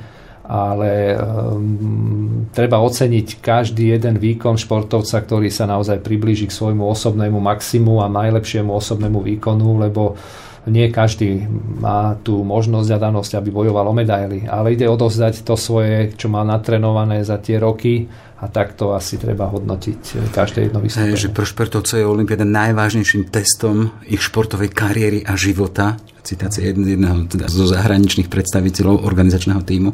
ale 0.51 1.15
um, 1.15 2.49
treba 2.51 2.83
oceniť 2.83 3.39
každý 3.39 3.95
jeden 3.95 4.19
výkon 4.19 4.59
športovca, 4.59 5.23
ktorý 5.23 5.47
sa 5.47 5.63
naozaj 5.63 6.03
priblíži 6.03 6.51
k 6.51 6.57
svojmu 6.57 6.83
osobnému 6.91 7.39
maximu 7.39 8.03
a 8.03 8.11
najlepšiemu 8.11 8.67
osobnému 8.67 9.23
výkonu, 9.23 9.79
lebo 9.79 10.19
nie 10.67 10.93
každý 10.93 11.41
má 11.81 12.13
tú 12.21 12.45
možnosť 12.45 12.89
a 12.93 13.01
danosť, 13.01 13.31
aby 13.39 13.49
bojoval 13.49 13.89
o 13.89 13.97
medaily, 13.97 14.45
ale 14.45 14.77
ide 14.77 14.85
odovzdať 14.85 15.41
to 15.41 15.57
svoje, 15.57 16.13
čo 16.13 16.29
má 16.29 16.45
natrenované 16.45 17.25
za 17.25 17.41
tie 17.41 17.57
roky 17.57 18.05
a 18.41 18.49
takto 18.49 18.97
asi 18.97 19.21
treba 19.21 19.45
hodnotiť 19.45 20.33
každé 20.33 20.67
jedno 20.67 20.81
vystúpenie. 20.81 21.13
Že 21.13 21.29
pro 21.29 21.45
športovcov 21.45 21.93
je 21.93 22.05
Olympiáda 22.09 22.41
najvážnejším 22.41 23.29
testom 23.29 23.93
ich 24.09 24.17
športovej 24.17 24.73
kariéry 24.73 25.21
a 25.21 25.37
života. 25.37 26.01
Citácia 26.25 26.65
jedného 26.73 27.29
teda 27.29 27.45
zo 27.45 27.69
zahraničných 27.69 28.33
predstaviteľov 28.33 29.05
organizačného 29.05 29.61
týmu. 29.61 29.93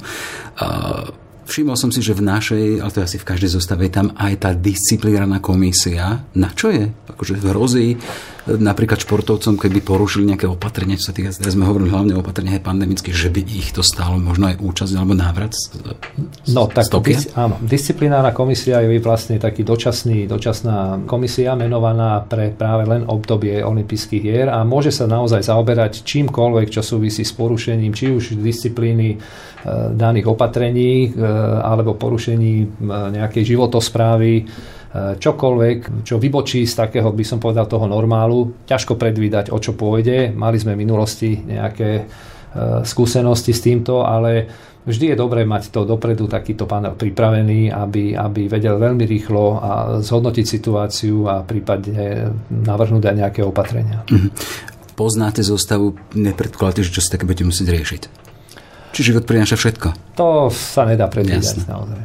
Všimol 1.48 1.80
som 1.80 1.92
si, 1.92 2.04
že 2.04 2.12
v 2.12 2.28
našej, 2.28 2.84
ale 2.84 2.92
to 2.92 3.00
je 3.00 3.08
asi 3.08 3.20
v 3.20 3.28
každej 3.28 3.52
zostave, 3.56 3.88
je 3.88 3.96
tam 3.96 4.12
aj 4.16 4.34
tá 4.44 4.52
disciplinárna 4.52 5.40
komisia. 5.40 6.24
Na 6.36 6.52
čo 6.52 6.72
je? 6.72 6.92
Akože 6.92 7.40
hrozí 7.40 7.96
napríklad 8.48 9.04
športovcom, 9.04 9.60
keby 9.60 9.84
porušili 9.84 10.24
nejaké 10.32 10.48
opatrenie, 10.48 10.96
čo 10.96 11.12
sa 11.12 11.14
týka, 11.14 11.36
teraz 11.36 11.54
sme 11.54 11.68
hovorili 11.68 11.92
hlavne 11.92 12.16
o 12.16 12.24
opatreniach 12.24 12.64
pandemických, 12.64 13.12
že 13.12 13.28
by 13.28 13.44
ich 13.44 13.76
to 13.76 13.84
stálo 13.84 14.16
možno 14.16 14.48
aj 14.48 14.64
účasť 14.64 14.92
alebo 14.96 15.14
návrat 15.14 15.52
z, 15.52 15.76
No 16.48 16.72
tak 16.72 16.88
dis, 17.04 17.28
áno, 17.36 17.60
disciplinárna 17.60 18.32
komisia 18.32 18.80
je 18.80 19.04
vlastne 19.04 19.36
taký 19.36 19.68
dočasný, 19.68 20.26
dočasná 20.32 21.04
komisia 21.04 21.60
menovaná 21.60 22.24
pre 22.24 22.56
práve 22.56 22.88
len 22.88 23.04
obdobie 23.04 23.60
olympijských 23.60 24.24
hier 24.24 24.48
a 24.48 24.64
môže 24.64 24.96
sa 24.96 25.06
naozaj 25.06 25.44
zaoberať 25.44 26.08
čímkoľvek, 26.08 26.72
čo 26.72 26.82
súvisí 26.82 27.28
s 27.28 27.36
porušením 27.36 27.92
či 27.92 28.16
už 28.16 28.40
disciplíny 28.40 29.08
e, 29.14 29.18
daných 29.92 30.32
opatrení 30.32 31.12
e, 31.12 31.20
alebo 31.60 32.00
porušení 32.00 32.54
e, 32.64 32.68
nejakej 33.20 33.44
životosprávy 33.44 34.48
čokoľvek, 34.96 36.08
čo 36.08 36.16
vybočí 36.16 36.64
z 36.64 36.74
takého, 36.74 37.12
by 37.12 37.26
som 37.28 37.40
povedal, 37.44 37.68
toho 37.68 37.86
normálu. 37.86 38.64
Ťažko 38.66 38.96
predvídať, 38.96 39.52
o 39.52 39.60
čo 39.60 39.76
pôjde. 39.76 40.32
Mali 40.32 40.58
sme 40.58 40.74
v 40.74 40.82
minulosti 40.88 41.36
nejaké 41.36 41.90
e, 42.00 42.04
skúsenosti 42.88 43.52
s 43.52 43.62
týmto, 43.62 44.08
ale 44.08 44.48
vždy 44.88 45.14
je 45.14 45.18
dobré 45.20 45.44
mať 45.44 45.70
to 45.76 45.84
dopredu 45.84 46.32
takýto 46.32 46.64
panel 46.64 46.96
pripravený, 46.96 47.70
aby, 47.70 48.16
aby 48.16 48.48
vedel 48.48 48.80
veľmi 48.80 49.04
rýchlo 49.04 49.60
a 49.60 49.72
zhodnotiť 50.00 50.46
situáciu 50.48 51.28
a 51.28 51.44
prípadne 51.44 52.32
navrhnúť 52.50 53.04
aj 53.12 53.16
nejaké 53.16 53.42
opatrenia. 53.44 54.08
Mm-hmm. 54.08 54.32
Poznáte 54.98 55.46
zostavu, 55.46 55.94
nepredkladáte, 56.18 56.82
že 56.82 56.90
čo 56.90 57.06
si 57.06 57.12
také 57.14 57.28
budete 57.28 57.46
musieť 57.46 57.70
riešiť? 57.70 58.27
Či 58.96 59.14
život 59.14 59.28
prináša 59.28 59.60
všetko? 59.60 60.18
To 60.18 60.50
sa 60.50 60.90
nedá 60.90 61.06
predvídať 61.06 61.70
naozaj. 61.70 62.00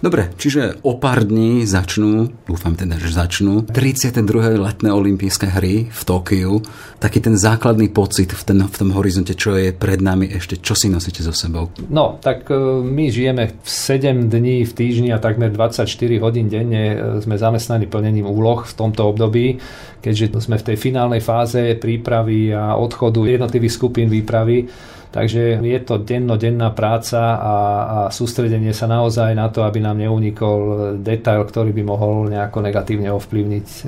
Dobre, 0.00 0.32
čiže 0.40 0.80
o 0.80 0.96
pár 0.96 1.28
dní 1.28 1.68
začnú, 1.68 2.32
dúfam 2.48 2.72
teda, 2.72 2.96
že 2.96 3.12
začnú, 3.12 3.68
32. 3.68 4.56
letné 4.56 4.88
olympijské 4.88 5.52
hry 5.52 5.92
v 5.92 6.02
Tokiu. 6.08 6.64
Taký 6.96 7.20
ten 7.20 7.36
základný 7.36 7.92
pocit 7.92 8.32
v, 8.32 8.42
ten, 8.48 8.58
v 8.64 8.76
tom 8.80 8.96
horizonte, 8.96 9.36
čo 9.36 9.52
je 9.60 9.76
pred 9.76 10.00
nami 10.00 10.32
ešte, 10.32 10.64
čo 10.64 10.72
si 10.72 10.88
nosíte 10.88 11.20
so 11.20 11.36
sebou? 11.36 11.68
No, 11.92 12.16
tak 12.16 12.48
e, 12.48 12.56
my 12.80 13.12
žijeme 13.12 13.60
7 13.60 14.32
dní 14.32 14.64
v 14.64 14.72
týždni 14.72 15.12
a 15.12 15.20
takmer 15.20 15.52
24 15.52 15.84
hodín 16.24 16.48
denne 16.48 16.96
e, 16.96 16.96
sme 17.20 17.36
zamestnaní 17.36 17.84
plnením 17.84 18.24
úloh 18.24 18.64
v 18.64 18.72
tomto 18.72 19.04
období, 19.12 19.60
keďže 20.00 20.40
sme 20.40 20.56
v 20.56 20.66
tej 20.72 20.76
finálnej 20.80 21.20
fáze 21.20 21.76
prípravy 21.76 22.56
a 22.56 22.80
odchodu 22.80 23.28
jednotlivých 23.28 23.76
skupín 23.76 24.08
výpravy 24.08 24.64
Takže 25.12 25.60
je 25.60 25.80
to 25.84 26.00
dennodenná 26.00 26.72
práca 26.72 27.36
a, 27.36 27.54
a 27.84 27.98
sústredenie 28.08 28.72
sa 28.72 28.88
naozaj 28.88 29.36
na 29.36 29.52
to, 29.52 29.60
aby 29.60 29.84
nám 29.84 30.00
neunikol 30.00 30.96
detail, 31.04 31.44
ktorý 31.44 31.76
by 31.76 31.82
mohol 31.84 32.32
nejako 32.32 32.64
negatívne 32.64 33.12
ovplyvniť 33.12 33.68
e, 33.68 33.82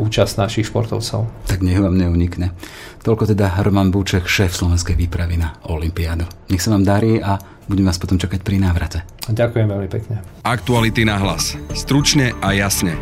účasť 0.00 0.34
našich 0.40 0.72
športovcov. 0.72 1.28
Tak 1.52 1.60
nech 1.60 1.76
vám 1.76 2.00
neunikne. 2.00 2.56
Toľko 3.04 3.36
teda 3.36 3.60
Roman 3.60 3.92
Búček, 3.92 4.24
šéf 4.24 4.56
slovenskej 4.56 4.96
výpravy 4.96 5.36
na 5.36 5.52
Olympiádu. 5.68 6.24
Nech 6.48 6.64
sa 6.64 6.72
vám 6.72 6.82
darí 6.82 7.20
a 7.20 7.36
budem 7.68 7.84
vás 7.84 8.00
potom 8.00 8.16
čakať 8.16 8.40
pri 8.40 8.56
návrate. 8.56 9.04
Ďakujem 9.28 9.68
veľmi 9.68 9.88
pekne. 9.92 10.24
Aktuality 10.48 11.04
na 11.04 11.20
hlas. 11.20 11.60
Stručne 11.76 12.32
a 12.40 12.56
jasne. 12.56 12.96